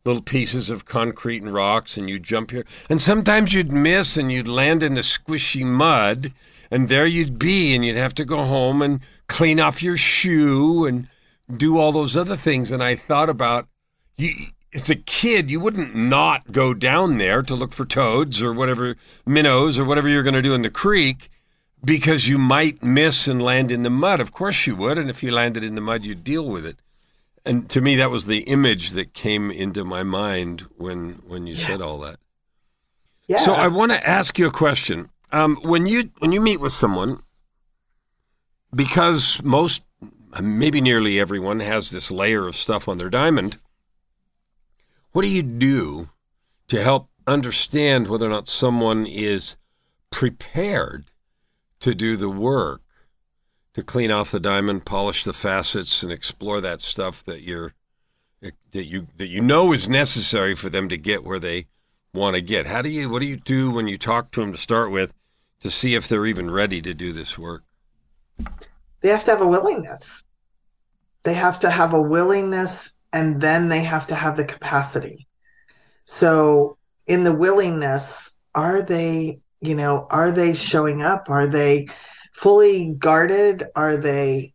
little 0.04 0.22
pieces 0.22 0.70
of 0.70 0.84
concrete 0.84 1.42
and 1.42 1.52
rocks 1.52 1.96
and 1.96 2.08
you'd 2.08 2.22
jump 2.22 2.50
here. 2.50 2.64
And 2.88 3.00
sometimes 3.00 3.52
you'd 3.52 3.72
miss 3.72 4.16
and 4.16 4.32
you'd 4.32 4.48
land 4.48 4.82
in 4.82 4.94
the 4.94 5.02
squishy 5.02 5.64
mud 5.64 6.32
and 6.70 6.88
there 6.88 7.06
you'd 7.06 7.38
be 7.38 7.74
and 7.74 7.84
you'd 7.84 7.96
have 7.96 8.14
to 8.14 8.24
go 8.24 8.44
home 8.44 8.82
and 8.82 9.00
clean 9.26 9.60
off 9.60 9.82
your 9.82 9.96
shoe 9.96 10.86
and 10.86 11.08
do 11.54 11.78
all 11.78 11.92
those 11.92 12.16
other 12.16 12.36
things. 12.36 12.70
And 12.70 12.82
I 12.82 12.94
thought 12.94 13.30
about 13.30 13.68
you 14.16 14.48
as 14.74 14.90
a 14.90 14.96
kid, 14.96 15.50
you 15.50 15.60
wouldn't 15.60 15.94
not 15.94 16.52
go 16.52 16.74
down 16.74 17.18
there 17.18 17.42
to 17.42 17.54
look 17.54 17.72
for 17.72 17.86
toads 17.86 18.42
or 18.42 18.52
whatever 18.52 18.96
minnows 19.26 19.78
or 19.78 19.84
whatever 19.84 20.08
you're 20.08 20.22
going 20.22 20.34
to 20.34 20.42
do 20.42 20.54
in 20.54 20.62
the 20.62 20.70
creek 20.70 21.30
because 21.84 22.28
you 22.28 22.38
might 22.38 22.82
miss 22.82 23.26
and 23.26 23.40
land 23.40 23.70
in 23.70 23.82
the 23.82 23.90
mud. 23.90 24.20
Of 24.20 24.32
course 24.32 24.66
you 24.66 24.76
would. 24.76 24.98
And 24.98 25.08
if 25.08 25.22
you 25.22 25.32
landed 25.32 25.64
in 25.64 25.74
the 25.74 25.80
mud, 25.80 26.04
you'd 26.04 26.24
deal 26.24 26.46
with 26.46 26.66
it 26.66 26.76
and 27.44 27.68
to 27.70 27.80
me 27.80 27.96
that 27.96 28.10
was 28.10 28.26
the 28.26 28.40
image 28.40 28.90
that 28.90 29.14
came 29.14 29.50
into 29.50 29.84
my 29.84 30.02
mind 30.02 30.62
when 30.76 31.22
when 31.26 31.46
you 31.46 31.54
yeah. 31.54 31.66
said 31.66 31.82
all 31.82 31.98
that. 32.00 32.18
Yeah. 33.26 33.38
So 33.38 33.52
i 33.52 33.68
want 33.68 33.92
to 33.92 34.08
ask 34.08 34.38
you 34.38 34.46
a 34.46 34.52
question. 34.52 35.10
Um, 35.30 35.56
when 35.56 35.86
you 35.86 36.10
when 36.18 36.32
you 36.32 36.40
meet 36.40 36.60
with 36.60 36.72
someone 36.72 37.18
because 38.74 39.42
most 39.42 39.82
maybe 40.40 40.80
nearly 40.80 41.18
everyone 41.18 41.60
has 41.60 41.90
this 41.90 42.10
layer 42.10 42.46
of 42.46 42.56
stuff 42.56 42.88
on 42.88 42.98
their 42.98 43.10
diamond 43.10 43.56
what 45.12 45.22
do 45.22 45.28
you 45.28 45.42
do 45.42 46.10
to 46.68 46.82
help 46.82 47.08
understand 47.26 48.08
whether 48.08 48.26
or 48.26 48.30
not 48.30 48.48
someone 48.48 49.06
is 49.06 49.56
prepared 50.10 51.06
to 51.80 51.94
do 51.94 52.16
the 52.16 52.28
work 52.28 52.82
to 53.78 53.84
clean 53.84 54.10
off 54.10 54.32
the 54.32 54.40
diamond, 54.40 54.84
polish 54.84 55.22
the 55.22 55.32
facets, 55.32 56.02
and 56.02 56.10
explore 56.10 56.60
that 56.60 56.80
stuff 56.80 57.22
that 57.24 57.42
you're 57.42 57.74
that 58.40 58.84
you 58.84 59.06
that 59.16 59.28
you 59.28 59.40
know 59.40 59.72
is 59.72 59.88
necessary 59.88 60.56
for 60.56 60.68
them 60.68 60.88
to 60.88 60.96
get 60.96 61.24
where 61.24 61.38
they 61.38 61.66
want 62.12 62.34
to 62.34 62.40
get. 62.40 62.66
How 62.66 62.82
do 62.82 62.88
you 62.88 63.08
what 63.08 63.20
do 63.20 63.26
you 63.26 63.36
do 63.36 63.70
when 63.70 63.86
you 63.86 63.96
talk 63.96 64.32
to 64.32 64.40
them 64.40 64.50
to 64.50 64.58
start 64.58 64.90
with 64.90 65.14
to 65.60 65.70
see 65.70 65.94
if 65.94 66.08
they're 66.08 66.26
even 66.26 66.50
ready 66.50 66.82
to 66.82 66.92
do 66.92 67.12
this 67.12 67.38
work? 67.38 67.62
They 69.00 69.10
have 69.10 69.24
to 69.24 69.30
have 69.30 69.42
a 69.42 69.46
willingness. 69.46 70.24
They 71.22 71.34
have 71.34 71.60
to 71.60 71.70
have 71.70 71.92
a 71.92 72.02
willingness 72.02 72.98
and 73.12 73.40
then 73.40 73.68
they 73.68 73.84
have 73.84 74.08
to 74.08 74.14
have 74.16 74.36
the 74.36 74.44
capacity. 74.44 75.28
So 76.04 76.78
in 77.06 77.22
the 77.22 77.34
willingness, 77.34 78.40
are 78.56 78.82
they, 78.82 79.40
you 79.60 79.76
know, 79.76 80.08
are 80.10 80.32
they 80.32 80.54
showing 80.54 81.00
up? 81.00 81.30
Are 81.30 81.46
they 81.46 81.88
fully 82.38 82.94
guarded? 82.98 83.64
Are 83.74 83.96
they, 83.96 84.52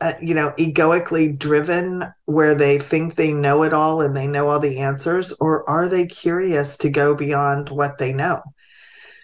uh, 0.00 0.14
you 0.20 0.34
know, 0.34 0.52
egoically 0.58 1.32
driven 1.32 2.02
where 2.24 2.56
they 2.56 2.78
think 2.78 3.14
they 3.14 3.32
know 3.32 3.62
it 3.62 3.72
all 3.72 4.00
and 4.00 4.16
they 4.16 4.26
know 4.26 4.48
all 4.48 4.58
the 4.58 4.80
answers? 4.80 5.32
Or 5.40 5.68
are 5.70 5.88
they 5.88 6.06
curious 6.06 6.76
to 6.78 6.90
go 6.90 7.16
beyond 7.16 7.70
what 7.70 7.98
they 7.98 8.12
know? 8.12 8.42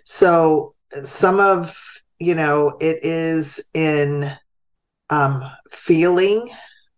So 0.05 0.75
some 1.03 1.41
of, 1.41 1.77
you 2.21 2.37
know, 2.37 2.77
it 2.81 3.01
is 3.03 3.69
in 3.75 4.31
um, 5.11 5.43
feeling 5.71 6.49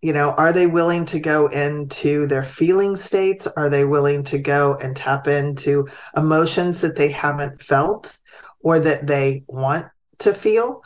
you 0.02 0.12
know 0.12 0.34
are 0.36 0.52
they 0.52 0.66
willing 0.66 1.06
to 1.06 1.18
go 1.18 1.46
into 1.48 2.26
their 2.26 2.44
feeling 2.44 2.94
states 2.94 3.46
are 3.56 3.70
they 3.70 3.86
willing 3.86 4.22
to 4.22 4.38
go 4.38 4.76
and 4.82 4.94
tap 4.94 5.26
into 5.26 5.86
emotions 6.14 6.82
that 6.82 6.94
they 6.96 7.10
haven't 7.10 7.60
felt 7.60 8.18
or 8.60 8.78
that 8.78 9.06
they 9.06 9.42
want 9.48 9.86
to 10.20 10.32
feel. 10.32 10.82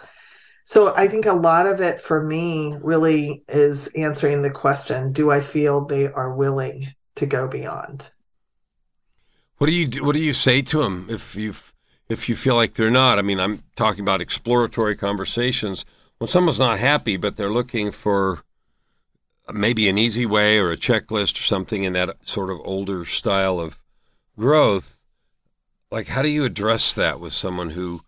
So 0.64 0.92
I 0.94 1.06
think 1.06 1.24
a 1.24 1.32
lot 1.32 1.66
of 1.66 1.80
it 1.80 2.00
for 2.00 2.22
me 2.22 2.76
really 2.82 3.42
is 3.48 3.88
answering 3.96 4.42
the 4.42 4.50
question, 4.50 5.12
do 5.12 5.30
I 5.30 5.40
feel 5.40 5.84
they 5.86 6.08
are 6.12 6.36
willing 6.36 6.84
to 7.14 7.24
go 7.24 7.48
beyond? 7.48 8.10
What 9.56 9.68
do 9.68 9.72
you 9.72 10.04
what 10.04 10.14
do 10.14 10.22
you 10.22 10.34
say 10.34 10.60
to 10.60 10.82
them 10.82 11.06
if 11.08 11.34
you 11.34 11.54
if 12.08 12.28
you 12.28 12.36
feel 12.36 12.54
like 12.54 12.74
they're 12.74 12.90
not? 12.90 13.18
I 13.18 13.22
mean, 13.22 13.40
I'm 13.40 13.62
talking 13.76 14.02
about 14.02 14.20
exploratory 14.20 14.94
conversations. 14.94 15.86
When 16.18 16.28
someone's 16.28 16.60
not 16.60 16.78
happy 16.78 17.16
but 17.16 17.36
they're 17.36 17.50
looking 17.50 17.90
for 17.90 18.42
maybe 19.50 19.88
an 19.88 19.96
easy 19.96 20.26
way 20.26 20.58
or 20.58 20.70
a 20.70 20.76
checklist 20.76 21.40
or 21.40 21.44
something 21.44 21.84
in 21.84 21.94
that 21.94 22.26
sort 22.26 22.50
of 22.50 22.60
older 22.62 23.06
style 23.06 23.58
of 23.58 23.78
growth, 24.38 24.98
like 25.90 26.08
how 26.08 26.20
do 26.20 26.28
you 26.28 26.44
address 26.44 26.92
that 26.92 27.20
with 27.20 27.32
someone 27.32 27.70
who 27.70 28.02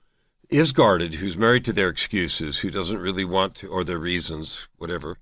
is 0.50 0.72
guarded, 0.72 1.14
who's 1.16 1.36
married 1.38 1.64
to 1.66 1.72
their 1.72 1.88
excuses, 1.88 2.58
who 2.58 2.70
doesn't 2.70 2.98
really 2.98 3.24
want 3.24 3.54
to, 3.56 3.68
or 3.68 3.84
their 3.84 3.98
reasons, 3.98 4.68
whatever. 4.78 5.18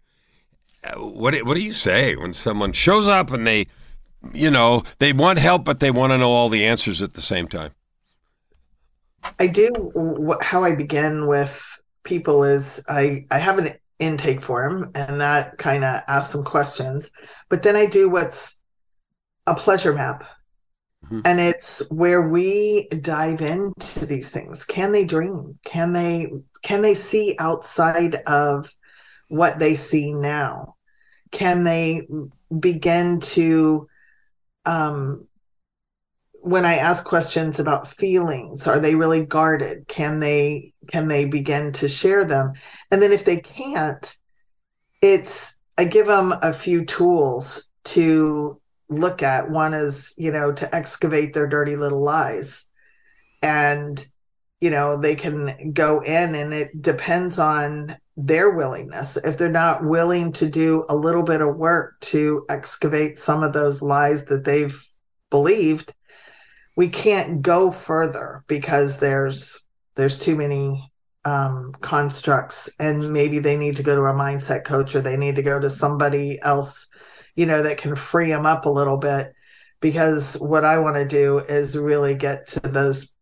uh, 0.85 0.95
What 0.99 1.35
what 1.45 1.55
do 1.55 1.62
you 1.62 1.73
say 1.73 2.17
when 2.17 2.35
someone 2.35 2.73
shows 2.73 3.09
up 3.09 3.33
and 3.33 3.47
they, 3.47 3.67
you 4.35 4.51
know, 4.51 4.85
they 5.01 5.12
want 5.12 5.38
help 5.41 5.64
but 5.64 5.81
they 5.81 5.91
want 5.93 6.12
to 6.12 6.19
know 6.19 6.33
all 6.33 6.49
the 6.51 6.67
answers 6.67 7.03
at 7.03 7.14
the 7.14 7.23
same 7.23 7.49
time? 7.49 7.73
I 9.38 9.47
do 9.49 9.93
how 10.41 10.64
I 10.64 10.75
begin 10.77 11.27
with 11.27 11.64
people 12.05 12.45
is 12.45 12.83
I 12.88 13.27
I 13.31 13.38
have 13.38 13.59
an 13.59 13.69
intake 13.99 14.43
form 14.43 14.85
and 14.95 15.21
that 15.21 15.59
kind 15.59 15.85
of 15.85 16.01
asks 16.09 16.33
some 16.33 16.45
questions, 16.45 17.11
but 17.49 17.62
then 17.62 17.77
I 17.77 17.87
do 17.87 18.11
what's 18.11 18.61
a 19.47 19.55
pleasure 19.55 19.95
map. 19.95 20.25
Mhm. 21.11 21.23
And 21.25 21.40
it's 21.40 21.88
where 21.90 22.29
we 22.29 22.88
dive 23.01 23.40
into 23.40 24.07
these 24.07 24.31
things. 24.31 24.64
Can 24.64 24.92
they 24.92 25.05
dream? 25.05 25.59
Can 25.64 25.92
they 25.92 26.33
can 26.62 26.83
they 26.83 26.94
see 26.94 27.37
outside 27.38 28.16
of 28.27 28.75
what 29.29 29.59
they 29.59 29.75
see 29.75 30.12
now? 30.12 30.77
Can 31.31 31.64
they 31.64 32.07
begin 32.59 33.21
to 33.21 33.88
um 34.66 35.27
when 36.40 36.64
I 36.64 36.77
ask 36.77 37.05
questions 37.05 37.59
about 37.59 37.88
feelings, 37.88 38.66
are 38.66 38.79
they 38.81 38.94
really 38.94 39.25
guarded? 39.27 39.88
Can 39.88 40.21
they 40.21 40.73
can 40.90 41.09
they 41.09 41.25
begin 41.27 41.73
to 41.75 41.88
share 41.88 42.25
them? 42.25 42.53
And 42.90 43.03
then 43.03 43.12
if 43.12 43.25
they 43.25 43.40
can't, 43.40 44.14
it's 45.03 45.59
I 45.77 45.85
give 45.85 46.07
them 46.07 46.33
a 46.42 46.53
few 46.53 46.85
tools 46.85 47.71
to 47.85 48.58
look 48.88 49.22
at. 49.22 49.51
One 49.51 49.74
is, 49.74 50.14
you 50.18 50.33
know, 50.33 50.53
to 50.53 50.74
excavate 50.74 51.35
their 51.35 51.46
dirty 51.46 51.77
little 51.77 52.03
lies. 52.03 52.68
And 53.42 54.05
you 54.61 54.70
know, 54.70 55.01
they 55.01 55.14
can 55.14 55.72
go 55.72 56.01
in 56.01 56.35
and 56.35 56.53
it 56.53 56.68
depends 56.81 57.38
on 57.38 57.96
their 58.16 58.57
willingness. 58.57 59.16
If 59.16 59.38
they're 59.38 59.51
not 59.51 59.85
willing 59.85 60.33
to 60.33 60.51
do 60.51 60.85
a 60.88 60.96
little 60.96 61.22
bit 61.22 61.40
of 61.40 61.57
work 61.57 62.01
to 62.01 62.44
excavate 62.48 63.18
some 63.18 63.44
of 63.44 63.53
those 63.53 63.83
lies 63.83 64.24
that 64.27 64.44
they've 64.44 64.85
believed, 65.31 65.94
we 66.77 66.88
can't 66.88 67.42
go 67.42 67.70
further 67.70 68.44
because 68.48 68.98
there's 68.98 69.68
there's 69.94 70.18
too 70.18 70.37
many 70.37 70.81
um, 71.24 71.72
constructs 71.81 72.70
and 72.79 73.12
maybe 73.12 73.38
they 73.38 73.57
need 73.57 73.77
to 73.77 73.83
go 73.83 73.94
to 73.94 74.03
a 74.03 74.14
mindset 74.14 74.64
coach 74.64 74.94
or 74.94 75.01
they 75.01 75.16
need 75.16 75.37
to 75.37 75.42
go 75.42 75.59
to 75.59 75.68
somebody 75.68 76.38
else 76.42 76.88
you 77.38 77.46
know 77.46 77.62
that 77.62 77.79
can 77.79 77.94
free 77.94 78.29
them 78.29 78.44
up 78.44 78.64
a 78.64 78.70
little 78.70 78.96
bit 78.96 79.27
because 79.81 80.37
what 80.40 80.64
i 80.64 80.79
want 80.79 80.96
to 80.96 81.07
do 81.07 81.38
is 81.38 81.79
really 81.79 82.16
get 82.16 82.46
to 82.48 82.61
those 82.61 83.14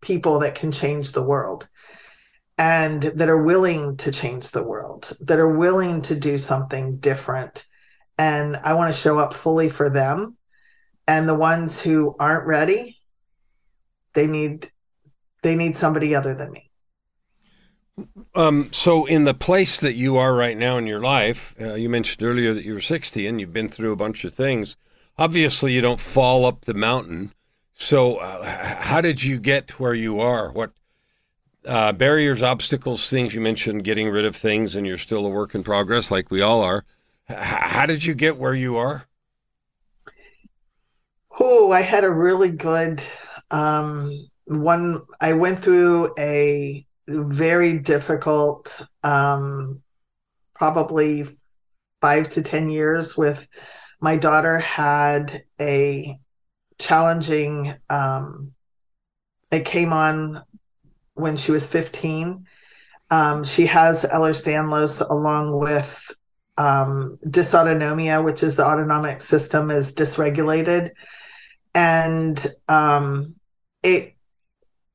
people 0.00 0.38
that 0.38 0.54
can 0.54 0.70
change 0.70 1.12
the 1.12 1.26
world 1.26 1.68
and 2.56 3.02
that 3.02 3.28
are 3.28 3.42
willing 3.42 3.96
to 3.96 4.12
change 4.12 4.50
the 4.50 4.66
world 4.66 5.12
that 5.20 5.38
are 5.38 5.56
willing 5.56 6.02
to 6.02 6.18
do 6.18 6.36
something 6.36 6.98
different. 6.98 7.66
And 8.18 8.56
i 8.56 8.74
want 8.74 8.92
to 8.92 9.00
show 9.00 9.18
up 9.18 9.32
fully 9.32 9.70
for 9.70 9.88
them. 9.90 10.36
And 11.08 11.28
the 11.28 11.34
ones 11.34 11.82
who 11.82 12.14
aren't 12.20 12.46
ready 12.46 12.98
they 14.12 14.26
need 14.26 14.66
they 15.42 15.56
need 15.56 15.74
somebody 15.74 16.14
other 16.14 16.34
than 16.34 16.52
me 16.52 16.69
Um, 18.34 18.72
so, 18.72 19.06
in 19.06 19.24
the 19.24 19.34
place 19.34 19.78
that 19.80 19.94
you 19.94 20.16
are 20.16 20.34
right 20.34 20.56
now 20.56 20.76
in 20.76 20.86
your 20.86 21.00
life, 21.00 21.54
uh, 21.60 21.74
you 21.74 21.88
mentioned 21.88 22.26
earlier 22.26 22.54
that 22.54 22.64
you 22.64 22.74
were 22.74 22.80
60 22.80 23.26
and 23.26 23.40
you've 23.40 23.52
been 23.52 23.68
through 23.68 23.92
a 23.92 23.96
bunch 23.96 24.24
of 24.24 24.32
things. 24.32 24.76
Obviously, 25.18 25.72
you 25.72 25.80
don't 25.80 26.00
fall 26.00 26.46
up 26.46 26.62
the 26.62 26.74
mountain. 26.74 27.32
So, 27.74 28.16
uh, 28.16 28.44
how 28.82 29.00
did 29.00 29.24
you 29.24 29.38
get 29.38 29.68
to 29.68 29.74
where 29.76 29.94
you 29.94 30.20
are? 30.20 30.50
What 30.50 30.72
uh, 31.66 31.92
barriers, 31.92 32.42
obstacles, 32.42 33.08
things 33.08 33.34
you 33.34 33.40
mentioned, 33.40 33.84
getting 33.84 34.08
rid 34.08 34.24
of 34.24 34.34
things, 34.36 34.74
and 34.74 34.86
you're 34.86 34.96
still 34.98 35.26
a 35.26 35.30
work 35.30 35.54
in 35.54 35.62
progress, 35.62 36.10
like 36.10 36.30
we 36.30 36.40
all 36.40 36.62
are. 36.62 36.84
H- 37.28 37.36
how 37.36 37.86
did 37.86 38.04
you 38.04 38.14
get 38.14 38.38
where 38.38 38.54
you 38.54 38.76
are? 38.76 39.06
Oh, 41.38 41.70
I 41.72 41.80
had 41.80 42.04
a 42.04 42.10
really 42.10 42.54
good 42.54 43.02
um, 43.50 44.28
one. 44.46 44.98
I 45.20 45.32
went 45.32 45.58
through 45.58 46.12
a 46.18 46.84
very 47.10 47.78
difficult, 47.78 48.82
um, 49.02 49.82
probably 50.54 51.24
five 52.00 52.30
to 52.30 52.42
10 52.42 52.70
years 52.70 53.16
with 53.16 53.48
my 54.00 54.16
daughter 54.16 54.58
had 54.58 55.42
a 55.60 56.16
challenging, 56.78 57.72
um, 57.90 58.52
it 59.52 59.64
came 59.64 59.92
on 59.92 60.42
when 61.14 61.36
she 61.36 61.52
was 61.52 61.70
15. 61.70 62.46
Um, 63.10 63.44
she 63.44 63.66
has 63.66 64.04
Ehlers-Danlos 64.04 65.10
along 65.10 65.58
with 65.58 66.16
um, 66.56 67.18
dysautonomia, 67.26 68.24
which 68.24 68.42
is 68.42 68.56
the 68.56 68.64
autonomic 68.64 69.20
system 69.20 69.70
is 69.70 69.94
dysregulated 69.94 70.92
and 71.74 72.46
um, 72.68 73.34
it 73.82 74.14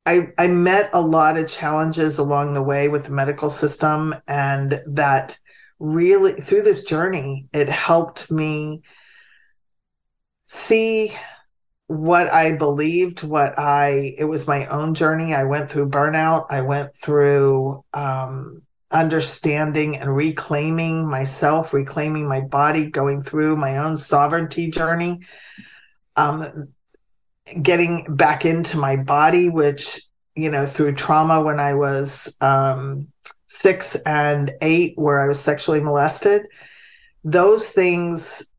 I, 0.06 0.28
I 0.38 0.48
met 0.48 0.90
a 0.94 1.02
lot 1.02 1.38
of 1.38 1.50
challenges 1.50 2.20
along 2.20 2.54
the 2.54 2.64
way 2.64 2.90
with 2.90 3.06
the 3.06 3.12
medical 3.12 3.50
system 3.50 4.14
and 4.28 4.76
that 4.88 5.38
really 5.80 6.32
through 6.34 6.62
this 6.62 6.84
journey 6.84 7.48
it 7.54 7.68
helped 7.68 8.32
me 8.32 8.82
see 10.46 11.12
what 11.88 12.32
i 12.32 12.56
believed 12.56 13.24
what 13.24 13.58
i 13.58 14.16
it 14.18 14.26
was 14.26 14.48
my 14.48 14.66
own 14.68 14.94
journey. 14.94 15.34
I 15.34 15.44
went 15.44 15.70
through 15.70 15.90
burnout. 15.90 16.46
I 16.50 16.62
went 16.62 16.96
through 16.96 17.84
um, 17.94 18.62
understanding 18.92 19.98
and 19.98 20.16
reclaiming 20.16 21.10
myself 21.10 21.74
reclaiming 21.74 22.28
my 22.28 22.42
body 22.42 22.90
going 22.90 23.22
through 23.22 23.58
my 23.58 23.78
own 23.78 23.98
sovereignty 23.98 24.72
journey. 24.72 25.20
Um, 26.16 26.74
getting 27.62 28.06
back 28.16 28.46
into 28.46 28.78
my 28.78 29.02
body, 29.04 29.50
which, 29.50 30.00
you 30.36 30.50
know, 30.50 30.66
through 30.66 30.96
trauma 30.96 31.42
when 31.42 31.60
I 31.60 31.76
was 31.76 32.36
um, 32.42 33.08
six 33.48 33.96
and 34.06 34.52
eight, 34.62 34.94
where 34.98 35.22
I 35.22 35.28
was 35.28 35.40
sexually 35.40 35.80
molested, 35.80 36.48
those 37.24 37.70
things, 37.70 38.52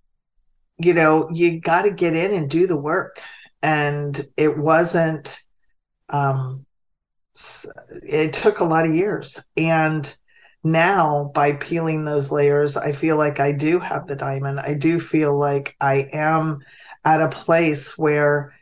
you 0.78 0.94
know, 0.94 1.28
you 1.32 1.60
got 1.60 1.82
to 1.82 1.94
get 1.94 2.14
in 2.14 2.32
and 2.32 2.48
do 2.48 2.66
the 2.66 2.80
work. 2.80 3.20
And 3.62 4.20
it 4.36 4.58
wasn't, 4.58 5.40
um, 6.08 6.64
it 8.02 8.32
took 8.32 8.60
a 8.60 8.64
lot 8.64 8.86
of 8.86 8.94
years. 8.94 9.44
And 9.56 10.14
now 10.62 11.30
by 11.34 11.56
peeling 11.56 12.04
those 12.04 12.30
layers, 12.30 12.76
I 12.76 12.92
feel 12.92 13.16
like 13.16 13.40
I 13.40 13.52
do 13.52 13.78
have 13.78 14.06
the 14.06 14.16
diamond. 14.16 14.60
I 14.60 14.74
do 14.74 15.00
feel 15.00 15.36
like 15.38 15.74
I 15.80 16.08
am 16.12 16.58
at 17.04 17.20
a 17.20 17.28
place 17.28 17.96
where 17.98 18.55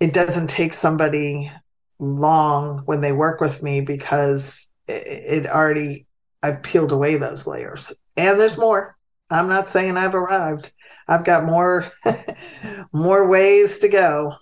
it 0.00 0.12
doesn't 0.12 0.48
take 0.48 0.72
somebody 0.72 1.50
long 1.98 2.82
when 2.84 3.00
they 3.00 3.12
work 3.12 3.40
with 3.40 3.62
me 3.62 3.80
because 3.80 4.72
it, 4.86 5.44
it 5.44 5.50
already 5.50 6.06
I've 6.42 6.62
peeled 6.62 6.92
away 6.92 7.16
those 7.16 7.46
layers. 7.46 7.94
And 8.16 8.38
there's 8.38 8.58
more. 8.58 8.96
I'm 9.30 9.48
not 9.48 9.68
saying 9.68 9.96
I've 9.96 10.14
arrived. 10.14 10.72
I've 11.08 11.24
got 11.24 11.44
more 11.44 11.84
more 12.92 13.26
ways 13.26 13.78
to 13.80 13.88
go. 13.88 14.32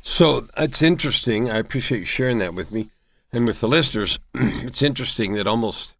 So 0.00 0.42
it's 0.56 0.82
interesting. 0.82 1.50
I 1.50 1.58
appreciate 1.58 1.98
you 1.98 2.04
sharing 2.04 2.38
that 2.38 2.54
with 2.54 2.72
me 2.72 2.86
and 3.32 3.46
with 3.46 3.60
the 3.60 3.68
listeners. 3.68 4.18
it's 4.34 4.82
interesting 4.82 5.34
that 5.34 5.46
almost, 5.46 5.96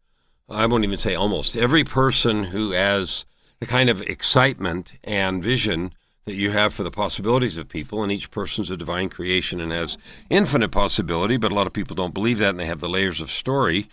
I 0.49 0.67
won't 0.67 0.85
even 0.85 0.97
say 0.97 1.15
almost, 1.15 1.57
every 1.57 1.85
person 1.85 2.45
who 2.45 2.71
has 2.71 3.27
the 3.61 3.67
kind 3.67 3.91
of 3.91 4.01
excitement 4.03 4.93
and 5.05 5.43
vision 5.43 5.93
that 6.29 6.37
you 6.37 6.51
have 6.51 6.73
for 6.73 6.83
the 6.83 6.91
possibilities 6.91 7.57
of 7.59 7.69
people, 7.69 8.03
and 8.03 8.13
each 8.13 8.31
person's 8.31 8.71
a 8.71 8.77
divine 8.77 9.09
creation 9.09 9.61
and 9.61 9.73
has 9.73 9.99
infinite 10.31 10.71
possibility, 10.71 11.37
but 11.37 11.51
a 11.51 11.55
lot 11.55 11.67
of 11.67 11.73
people 11.73 11.97
don't 11.97 12.15
believe 12.15 12.39
that 12.39 12.51
and 12.51 12.61
they 12.61 12.67
have 12.67 12.81
the 12.81 12.89
layers 12.89 13.21
of 13.21 13.31
story 13.31 13.89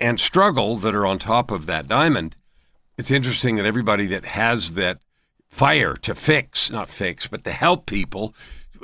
and 0.00 0.18
struggle 0.18 0.76
that 0.76 0.94
are 0.94 1.06
on 1.06 1.18
top 1.18 1.50
of 1.50 1.66
that 1.66 1.86
diamond. 1.86 2.36
It's 2.96 3.10
interesting 3.10 3.56
that 3.56 3.66
everybody 3.66 4.06
that 4.06 4.24
has 4.24 4.74
that 4.74 4.98
fire 5.48 5.94
to 5.94 6.14
fix, 6.14 6.70
not 6.70 6.88
fix, 6.88 7.26
but 7.26 7.44
to 7.44 7.52
help 7.52 7.86
people 7.86 8.34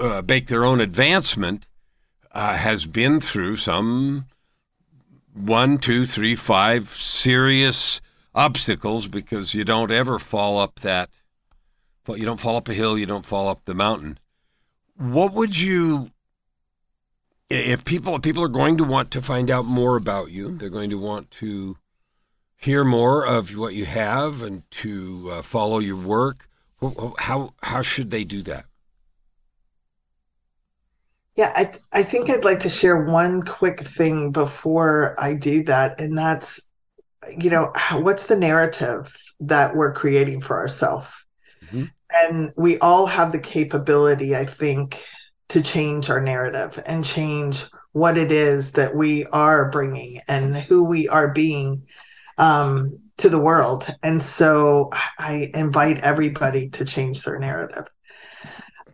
uh, 0.00 0.22
make 0.26 0.48
their 0.48 0.64
own 0.64 0.80
advancement 0.80 1.66
uh, 2.32 2.56
has 2.56 2.86
been 2.86 3.20
through 3.20 3.56
some 3.56 4.26
one, 5.32 5.78
two, 5.78 6.04
three, 6.04 6.34
five 6.34 6.88
serious 6.88 8.00
obstacles 8.34 9.08
because 9.08 9.54
you 9.54 9.64
don't 9.64 9.90
ever 9.90 10.18
fall 10.18 10.58
up 10.58 10.80
that. 10.80 11.10
You 12.14 12.24
don't 12.24 12.40
fall 12.40 12.56
up 12.56 12.68
a 12.68 12.74
hill. 12.74 12.96
You 12.96 13.06
don't 13.06 13.24
fall 13.26 13.48
up 13.48 13.64
the 13.64 13.74
mountain. 13.74 14.18
What 14.96 15.32
would 15.32 15.58
you, 15.58 16.10
if 17.50 17.84
people 17.84 18.18
people 18.20 18.42
are 18.42 18.48
going 18.48 18.78
to 18.78 18.84
want 18.84 19.10
to 19.10 19.22
find 19.22 19.50
out 19.50 19.64
more 19.64 19.96
about 19.96 20.30
you, 20.30 20.56
they're 20.56 20.68
going 20.68 20.90
to 20.90 20.98
want 20.98 21.30
to 21.32 21.76
hear 22.56 22.84
more 22.84 23.26
of 23.26 23.54
what 23.56 23.74
you 23.74 23.84
have 23.84 24.42
and 24.42 24.68
to 24.70 25.30
uh, 25.32 25.42
follow 25.42 25.78
your 25.78 25.96
work. 25.96 26.48
How 27.18 27.54
how 27.62 27.82
should 27.82 28.10
they 28.10 28.24
do 28.24 28.42
that? 28.42 28.64
Yeah, 31.36 31.52
I, 31.54 31.72
I 31.92 32.02
think 32.02 32.30
I'd 32.30 32.44
like 32.44 32.60
to 32.60 32.70
share 32.70 33.04
one 33.04 33.42
quick 33.42 33.80
thing 33.80 34.32
before 34.32 35.14
I 35.18 35.34
do 35.34 35.62
that. 35.64 36.00
And 36.00 36.16
that's, 36.16 36.66
you 37.36 37.50
know, 37.50 37.72
what's 37.92 38.28
the 38.28 38.38
narrative 38.38 39.14
that 39.40 39.76
we're 39.76 39.92
creating 39.92 40.40
for 40.40 40.56
ourselves? 40.56 41.25
And 42.22 42.52
we 42.56 42.78
all 42.78 43.06
have 43.06 43.32
the 43.32 43.40
capability, 43.40 44.34
I 44.34 44.44
think, 44.44 45.04
to 45.48 45.62
change 45.62 46.10
our 46.10 46.20
narrative 46.20 46.82
and 46.86 47.04
change 47.04 47.64
what 47.92 48.18
it 48.18 48.30
is 48.30 48.72
that 48.72 48.94
we 48.94 49.24
are 49.26 49.70
bringing 49.70 50.20
and 50.28 50.56
who 50.56 50.84
we 50.84 51.08
are 51.08 51.32
being 51.32 51.86
um, 52.38 52.98
to 53.18 53.28
the 53.28 53.40
world. 53.40 53.88
And 54.02 54.20
so 54.20 54.90
I 55.18 55.46
invite 55.54 56.02
everybody 56.02 56.68
to 56.70 56.84
change 56.84 57.24
their 57.24 57.38
narrative. 57.38 57.84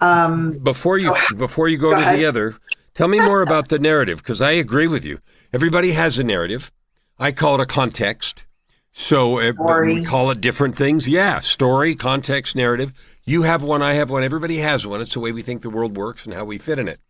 Um, 0.01 0.59
before 0.63 0.99
you 0.99 1.15
so, 1.15 1.37
before 1.37 1.69
you 1.69 1.79
go, 1.79 1.91
go 1.91 1.97
to 1.97 2.03
ahead. 2.03 2.19
the 2.19 2.27
other, 2.27 2.57
tell 2.93 3.09
me 3.09 3.19
more 3.21 3.43
about 3.43 3.69
the 3.69 3.79
narrative 3.79 4.19
because 4.19 4.41
I 4.41 4.53
agree 4.53 4.89
with 4.89 5.05
you. 5.05 5.19
Everybody 5.53 5.93
has 5.93 6.19
a 6.19 6.25
narrative. 6.25 6.73
I 7.19 7.31
call 7.33 7.57
it 7.57 7.61
a 7.61 7.67
context. 7.67 8.45
So 8.91 9.41
uh, 9.41 9.53
we 9.85 10.05
call 10.05 10.31
it 10.31 10.41
different 10.41 10.77
things. 10.77 11.09
Yeah, 11.09 11.41
story, 11.41 11.95
context, 11.95 12.55
narrative. 12.55 12.93
You 13.25 13.43
have 13.43 13.63
one, 13.63 13.83
I 13.83 13.95
have 13.95 14.11
one. 14.11 14.25
Everybody 14.25 14.59
has 14.59 14.87
one. 14.87 15.01
It's 15.01 15.15
the 15.15 15.21
way 15.21 15.33
we 15.33 15.43
think 15.43 15.63
the 15.63 15.71
world 15.71 15.97
works 15.97 16.25
and 16.25 16.35
how 16.35 16.45
we 16.45 16.59
fit 16.59 16.79
in 16.79 16.89
it. 16.89 17.01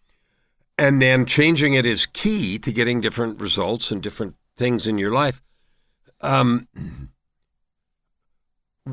And 0.79 1.01
then 1.01 1.27
changing 1.27 1.75
it 1.75 1.87
is 1.87 2.07
key 2.07 2.59
to 2.59 2.73
getting 2.73 3.01
different 3.01 3.41
results 3.41 3.91
and 3.91 4.03
different 4.03 4.37
things 4.57 4.87
in 4.87 4.99
your 4.99 5.13
life. 5.13 5.43
Um, 6.21 6.69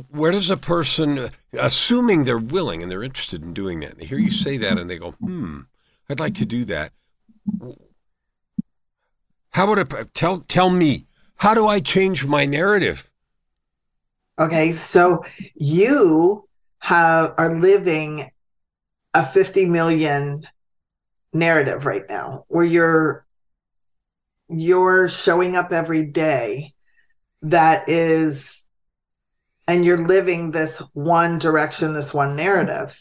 where 0.10 0.32
does 0.32 0.50
a 0.50 0.58
person, 0.58 1.30
assuming 1.54 2.24
they're 2.24 2.38
willing 2.38 2.82
and 2.82 2.92
they're 2.92 3.04
interested 3.04 3.44
in 3.44 3.54
doing 3.54 3.80
that, 3.82 3.98
they 3.98 4.06
hear 4.06 4.20
you 4.20 4.32
say 4.32 4.58
that 4.58 4.78
and 4.78 4.90
they 4.90 4.98
go, 4.98 5.12
hmm, 5.12 5.62
I'd 6.10 6.20
like 6.20 6.36
to 6.36 6.46
do 6.46 6.66
that. 6.66 6.92
How 9.52 9.68
would 9.68 9.80
it 9.80 10.14
tell 10.14 10.42
tell 10.42 10.70
me 10.70 11.08
how 11.38 11.54
do 11.54 11.68
I 11.68 11.80
change 11.80 12.28
my 12.28 12.46
narrative? 12.46 13.10
Okay, 14.38 14.72
so 14.72 15.24
you 15.56 16.48
have 16.80 17.34
are 17.38 17.60
living 17.60 18.24
a 19.14 19.24
50 19.24 19.66
million 19.66 20.42
narrative 21.34 21.86
right 21.86 22.04
now 22.10 22.44
where 22.48 22.66
you're 22.66 23.26
you're 24.50 25.08
showing 25.08 25.56
up 25.56 25.72
every 25.72 26.06
day 26.06 26.74
that 27.42 27.88
is 27.88 28.68
and 29.68 29.86
you're 29.86 30.08
living 30.08 30.50
this 30.50 30.82
one 30.94 31.38
direction, 31.38 31.94
this 31.94 32.12
one 32.12 32.36
narrative. 32.36 33.00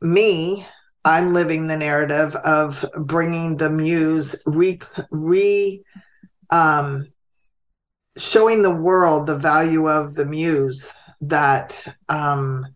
Me, 0.00 0.66
I'm 1.04 1.32
living 1.32 1.68
the 1.68 1.76
narrative 1.76 2.34
of 2.44 2.84
bringing 2.96 3.58
the 3.58 3.70
muse 3.70 4.42
re, 4.44 4.80
re 5.12 5.84
um, 6.50 7.06
showing 8.16 8.62
the 8.62 8.74
world 8.74 9.28
the 9.28 9.38
value 9.38 9.88
of 9.88 10.14
the 10.14 10.26
muse 10.26 10.94
that 11.22 11.86
um, 12.08 12.66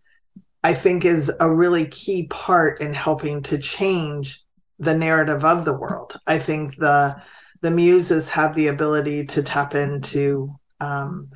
I 0.63 0.73
think 0.73 1.05
is 1.05 1.31
a 1.39 1.53
really 1.53 1.85
key 1.87 2.27
part 2.29 2.81
in 2.81 2.93
helping 2.93 3.41
to 3.43 3.57
change 3.57 4.41
the 4.79 4.97
narrative 4.97 5.43
of 5.43 5.65
the 5.65 5.77
world. 5.77 6.15
I 6.27 6.39
think 6.39 6.75
the 6.75 7.21
the 7.61 7.71
muses 7.71 8.29
have 8.29 8.55
the 8.55 8.67
ability 8.67 9.25
to 9.25 9.41
tap 9.41 9.73
into 9.73 10.55
um, 10.79 11.29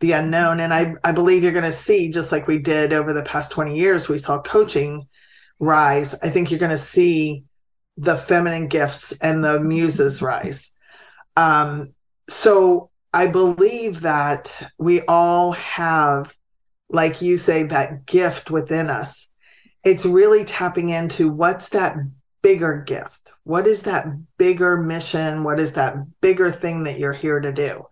the 0.00 0.12
unknown. 0.12 0.60
And 0.60 0.72
I, 0.72 0.94
I 1.04 1.12
believe 1.12 1.42
you're 1.42 1.52
going 1.52 1.64
to 1.64 1.72
see, 1.72 2.10
just 2.10 2.32
like 2.32 2.46
we 2.46 2.58
did 2.58 2.92
over 2.92 3.12
the 3.12 3.22
past 3.22 3.52
20 3.52 3.76
years, 3.76 4.08
we 4.08 4.18
saw 4.18 4.40
coaching 4.40 5.06
rise. 5.58 6.18
I 6.22 6.30
think 6.30 6.50
you're 6.50 6.58
going 6.58 6.70
to 6.70 6.78
see 6.78 7.44
the 7.98 8.16
feminine 8.16 8.68
gifts 8.68 9.18
and 9.20 9.44
the 9.44 9.60
muses 9.60 10.22
rise. 10.22 10.74
Um, 11.36 11.92
so 12.28 12.90
I 13.12 13.30
believe 13.30 14.00
that 14.00 14.62
we 14.78 15.02
all 15.06 15.52
have, 15.52 16.34
like 16.90 17.22
you 17.22 17.36
say, 17.36 17.62
that 17.64 18.06
gift 18.06 18.50
within 18.50 18.90
us. 18.90 19.30
It's 19.84 20.04
really 20.04 20.44
tapping 20.44 20.90
into 20.90 21.30
what's 21.32 21.70
that 21.70 21.96
bigger 22.42 22.82
gift? 22.86 23.32
What 23.44 23.66
is 23.66 23.82
that 23.82 24.06
bigger 24.38 24.76
mission? 24.76 25.44
What 25.44 25.58
is 25.60 25.74
that 25.74 25.96
bigger 26.20 26.50
thing 26.50 26.84
that 26.84 26.98
you're 26.98 27.12
here 27.12 27.40
to 27.40 27.52
do? 27.52 27.82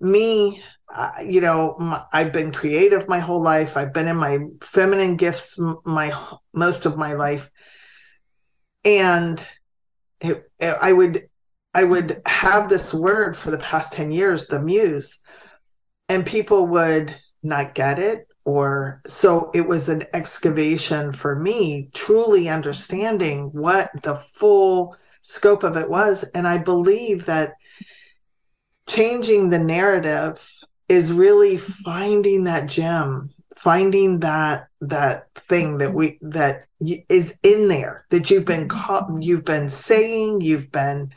Me, 0.00 0.62
uh, 0.94 1.10
you 1.26 1.40
know, 1.40 1.74
my, 1.78 2.02
I've 2.12 2.32
been 2.32 2.52
creative 2.52 3.08
my 3.08 3.18
whole 3.18 3.42
life. 3.42 3.76
I've 3.76 3.92
been 3.92 4.08
in 4.08 4.16
my 4.16 4.38
feminine 4.60 5.16
gifts 5.16 5.58
my 5.84 6.12
most 6.54 6.86
of 6.86 6.96
my 6.96 7.14
life, 7.14 7.50
and 8.84 9.38
it, 10.20 10.44
it, 10.60 10.76
I 10.80 10.92
would 10.92 11.18
I 11.74 11.84
would 11.84 12.12
have 12.26 12.68
this 12.68 12.94
word 12.94 13.36
for 13.36 13.50
the 13.50 13.58
past 13.58 13.92
ten 13.92 14.12
years, 14.12 14.46
the 14.46 14.62
muse, 14.62 15.22
and 16.08 16.24
people 16.24 16.66
would 16.68 17.14
not 17.42 17.74
get 17.74 17.98
it, 17.98 18.25
or 18.46 19.02
so 19.06 19.50
it 19.52 19.66
was 19.66 19.88
an 19.88 20.02
excavation 20.14 21.12
for 21.12 21.34
me, 21.34 21.90
truly 21.92 22.48
understanding 22.48 23.50
what 23.52 23.88
the 24.04 24.14
full 24.14 24.96
scope 25.22 25.64
of 25.64 25.76
it 25.76 25.90
was, 25.90 26.22
and 26.32 26.46
I 26.46 26.62
believe 26.62 27.26
that 27.26 27.54
changing 28.88 29.50
the 29.50 29.58
narrative 29.58 30.48
is 30.88 31.12
really 31.12 31.58
finding 31.58 32.44
that 32.44 32.70
gem 32.70 33.34
finding 33.56 34.20
that 34.20 34.68
that 34.82 35.24
thing 35.34 35.78
that 35.78 35.92
we 35.92 36.18
that 36.20 36.66
is 37.08 37.38
in 37.42 37.68
there 37.68 38.04
that 38.10 38.30
you've 38.30 38.44
been 38.44 38.68
caught 38.68 39.10
you've 39.18 39.46
been 39.46 39.68
saying 39.68 40.42
you've 40.42 40.70
been 40.70 41.10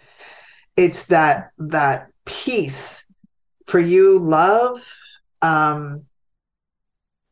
it's 0.78 1.08
that 1.08 1.52
that 1.58 2.10
peace 2.26 3.06
for 3.68 3.80
you 3.80 4.18
love 4.18 4.80
um 5.42 6.06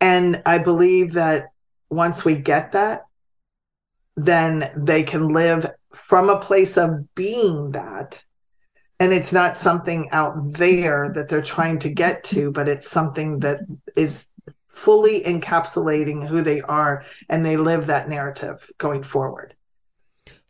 and 0.01 0.41
i 0.45 0.61
believe 0.61 1.13
that 1.13 1.43
once 1.89 2.25
we 2.25 2.35
get 2.35 2.71
that 2.71 3.01
then 4.17 4.63
they 4.75 5.03
can 5.03 5.29
live 5.29 5.65
from 5.91 6.29
a 6.29 6.39
place 6.39 6.75
of 6.75 7.13
being 7.15 7.71
that. 7.71 8.23
And 8.99 9.13
it's 9.13 9.31
not 9.31 9.55
something 9.55 10.07
out 10.11 10.35
there 10.53 11.11
that 11.13 11.29
they're 11.29 11.41
trying 11.41 11.79
to 11.79 11.93
get 11.93 12.23
to 12.25 12.51
but 12.51 12.67
it's 12.67 12.89
something 12.89 13.39
that 13.39 13.59
is 13.95 14.31
fully 14.69 15.21
encapsulating 15.21 16.27
who 16.27 16.41
they 16.41 16.61
are 16.61 17.03
and 17.29 17.45
they 17.45 17.57
live 17.57 17.87
that 17.87 18.09
narrative 18.09 18.69
going 18.79 19.03
forward. 19.03 19.55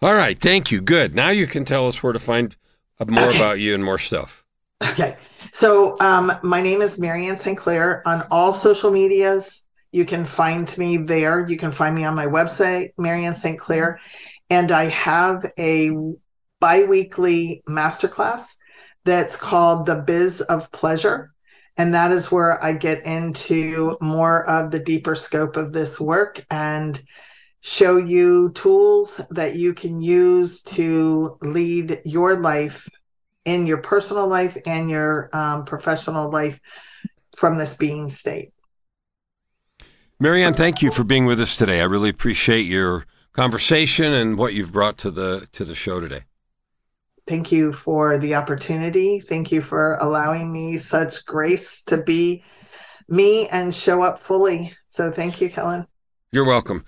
All 0.01 0.15
right. 0.15 0.39
Thank 0.39 0.71
you. 0.71 0.79
Good. 0.79 1.13
Now 1.13 1.29
you 1.29 1.45
can 1.45 1.65
tell 1.65 1.87
us 1.87 2.01
where 2.01 2.13
to 2.13 2.19
find 2.19 2.55
more 3.05 3.25
okay. 3.25 3.37
about 3.37 3.59
you 3.59 3.75
and 3.75 3.83
more 3.83 3.97
stuff. 3.97 4.45
Okay 4.91 5.17
so 5.51 5.97
um, 5.99 6.31
my 6.43 6.61
name 6.61 6.81
is 6.81 6.99
marianne 6.99 7.37
st 7.37 7.57
clair 7.57 8.01
on 8.07 8.23
all 8.31 8.53
social 8.53 8.91
medias. 8.91 9.65
You 9.91 10.05
can 10.05 10.25
find 10.25 10.75
me 10.77 10.97
there. 10.97 11.47
You 11.49 11.57
can 11.57 11.71
find 11.71 11.95
me 11.95 12.03
on 12.03 12.15
my 12.15 12.25
website 12.25 12.89
marianne 12.97 13.35
st 13.35 13.59
clair 13.59 13.99
and 14.49 14.71
i 14.71 14.85
have 14.85 15.43
a 15.59 15.91
biweekly 16.59 17.61
masterclass 17.67 18.57
that's 19.05 19.37
called 19.37 19.85
The 19.85 20.03
Biz 20.05 20.41
of 20.41 20.71
Pleasure. 20.71 21.33
And 21.77 21.93
that 21.93 22.11
is 22.11 22.31
where 22.31 22.61
I 22.63 22.73
get 22.73 23.05
into 23.05 23.97
more 24.01 24.47
of 24.49 24.71
the 24.71 24.79
deeper 24.79 25.15
scope 25.15 25.55
of 25.55 25.71
this 25.71 25.99
work 25.99 26.43
and 26.51 26.99
show 27.61 27.97
you 27.97 28.51
tools 28.51 29.21
that 29.29 29.55
you 29.55 29.73
can 29.73 30.01
use 30.01 30.61
to 30.63 31.37
lead 31.41 31.99
your 32.03 32.39
life 32.39 32.87
in 33.47 33.65
your 33.65 33.77
personal 33.77 34.27
life 34.27 34.57
and 34.65 34.89
your 34.89 35.29
um, 35.31 35.63
professional 35.63 36.29
life 36.29 36.59
from 37.35 37.57
this 37.57 37.77
being 37.77 38.09
state. 38.09 38.51
Marianne, 40.19 40.53
thank 40.53 40.81
you 40.81 40.91
for 40.91 41.05
being 41.05 41.25
with 41.25 41.39
us 41.39 41.55
today. 41.55 41.79
I 41.79 41.85
really 41.85 42.09
appreciate 42.09 42.65
your 42.65 43.05
conversation 43.31 44.11
and 44.11 44.37
what 44.37 44.53
you've 44.53 44.73
brought 44.73 44.97
to 44.97 45.11
the 45.11 45.47
to 45.53 45.63
the 45.63 45.75
show 45.75 46.01
today. 46.01 46.23
Thank 47.25 47.51
you 47.51 47.71
for 47.71 48.17
the 48.17 48.35
opportunity. 48.35 49.19
Thank 49.19 49.51
you 49.51 49.61
for 49.61 49.95
allowing 50.01 50.51
me 50.51 50.77
such 50.77 51.25
grace 51.25 51.83
to 51.85 52.03
be 52.03 52.43
me 53.07 53.47
and 53.49 53.73
show 53.73 54.01
up 54.01 54.19
fully. 54.19 54.71
So 54.89 55.09
thank 55.09 55.39
you, 55.39 55.49
Kellan. 55.49 55.85
You're 56.31 56.45
welcome. 56.45 56.83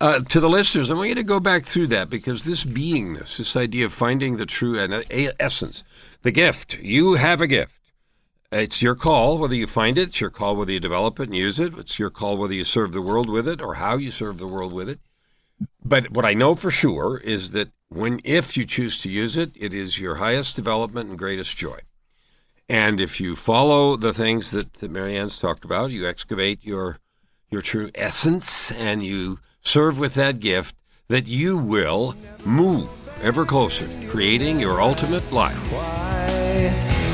Uh, 0.00 0.20
to 0.20 0.40
the 0.40 0.48
listeners, 0.48 0.90
I 0.90 0.94
want 0.94 1.10
you 1.10 1.14
to 1.16 1.22
go 1.22 1.40
back 1.40 1.64
through 1.64 1.88
that 1.88 2.08
because 2.08 2.44
this 2.44 2.64
beingness, 2.64 3.36
this 3.36 3.54
idea 3.54 3.84
of 3.84 3.92
finding 3.92 4.36
the 4.36 4.46
true 4.46 4.78
essence, 5.38 5.84
the 6.22 6.30
gift, 6.30 6.78
you 6.78 7.14
have 7.14 7.42
a 7.42 7.46
gift. 7.46 7.78
It's 8.50 8.80
your 8.80 8.94
call 8.94 9.38
whether 9.38 9.54
you 9.54 9.66
find 9.66 9.98
it. 9.98 10.08
It's 10.08 10.20
your 10.20 10.30
call 10.30 10.56
whether 10.56 10.72
you 10.72 10.80
develop 10.80 11.20
it 11.20 11.24
and 11.24 11.36
use 11.36 11.60
it. 11.60 11.78
It's 11.78 11.98
your 11.98 12.08
call 12.08 12.38
whether 12.38 12.54
you 12.54 12.64
serve 12.64 12.92
the 12.92 13.02
world 13.02 13.28
with 13.28 13.46
it 13.46 13.60
or 13.60 13.74
how 13.74 13.96
you 13.96 14.10
serve 14.10 14.38
the 14.38 14.46
world 14.46 14.72
with 14.72 14.88
it. 14.88 15.00
But 15.84 16.10
what 16.10 16.24
I 16.24 16.32
know 16.32 16.54
for 16.54 16.70
sure 16.70 17.18
is 17.18 17.50
that 17.52 17.68
when 17.88 18.20
if 18.24 18.56
you 18.56 18.64
choose 18.64 19.00
to 19.02 19.10
use 19.10 19.36
it, 19.36 19.50
it 19.54 19.74
is 19.74 20.00
your 20.00 20.16
highest 20.16 20.56
development 20.56 21.10
and 21.10 21.18
greatest 21.18 21.56
joy. 21.56 21.80
And 22.70 23.00
if 23.00 23.20
you 23.20 23.36
follow 23.36 23.96
the 23.96 24.14
things 24.14 24.50
that, 24.52 24.74
that 24.74 24.90
Marianne's 24.90 25.38
talked 25.38 25.64
about, 25.64 25.90
you 25.90 26.08
excavate 26.08 26.64
your 26.64 26.98
your 27.50 27.62
true 27.62 27.90
essence 27.94 28.70
and 28.72 29.04
you 29.04 29.38
serve 29.60 29.98
with 29.98 30.14
that 30.14 30.40
gift, 30.40 30.74
that 31.08 31.26
you 31.26 31.58
will 31.58 32.14
move 32.44 32.88
ever 33.22 33.44
closer 33.44 33.86
to 33.86 34.08
creating 34.08 34.58
your 34.58 34.80
ultimate 34.80 35.30
life. 35.32 35.56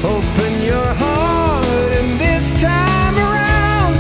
Open 0.05 0.63
your 0.63 0.95
heart 0.95 1.65
and 1.67 2.21
this 2.21 2.63
time 2.63 3.17
around. 3.17 3.95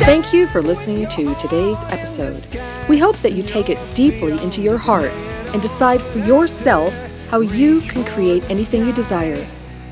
Thank 0.00 0.32
you 0.32 0.46
for 0.48 0.62
listening 0.62 1.08
to 1.08 1.34
today's 1.36 1.82
episode. 1.84 2.48
We 2.88 2.98
hope 2.98 3.16
that 3.18 3.32
you 3.32 3.42
take 3.42 3.68
it 3.68 3.78
deeply 3.94 4.40
into 4.42 4.62
your 4.62 4.78
heart 4.78 5.10
and 5.52 5.60
decide 5.60 6.02
for 6.02 6.20
yourself 6.20 6.94
how 7.28 7.40
you 7.40 7.80
can 7.80 8.04
create 8.04 8.44
anything 8.50 8.86
you 8.86 8.92
desire. 8.92 9.44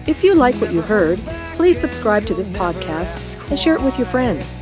If 0.07 0.23
you 0.23 0.35
like 0.35 0.55
what 0.57 0.73
you 0.73 0.83
heard, 0.83 1.19
please 1.57 1.81
subscribe 1.81 2.27
to 2.27 2.35
this 2.35 2.51
podcast 2.51 3.19
and 3.51 3.59
share 3.59 3.75
it 3.75 3.83
with 3.83 3.97
your 3.99 4.07
friends. 4.07 4.55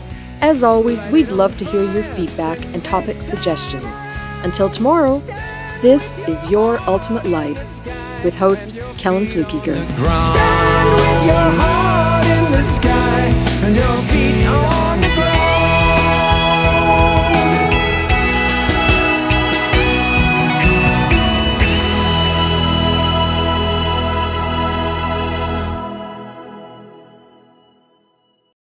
As 0.43 0.64
always, 0.64 1.07
we'd 1.07 1.30
love 1.30 1.57
to 1.59 1.64
hear 1.64 1.84
your 1.84 2.03
feedback 2.03 2.59
and 2.74 2.84
topic 2.84 3.14
suggestions. 3.14 3.95
Until 4.43 4.68
tomorrow, 4.68 5.20
this 5.82 6.18
is 6.26 6.51
Your 6.51 6.80
Ultimate 6.80 7.26
Life 7.26 7.80
with 8.24 8.34
host 8.34 8.74
Kellan 8.99 9.26
Fluckiger. 9.26 9.76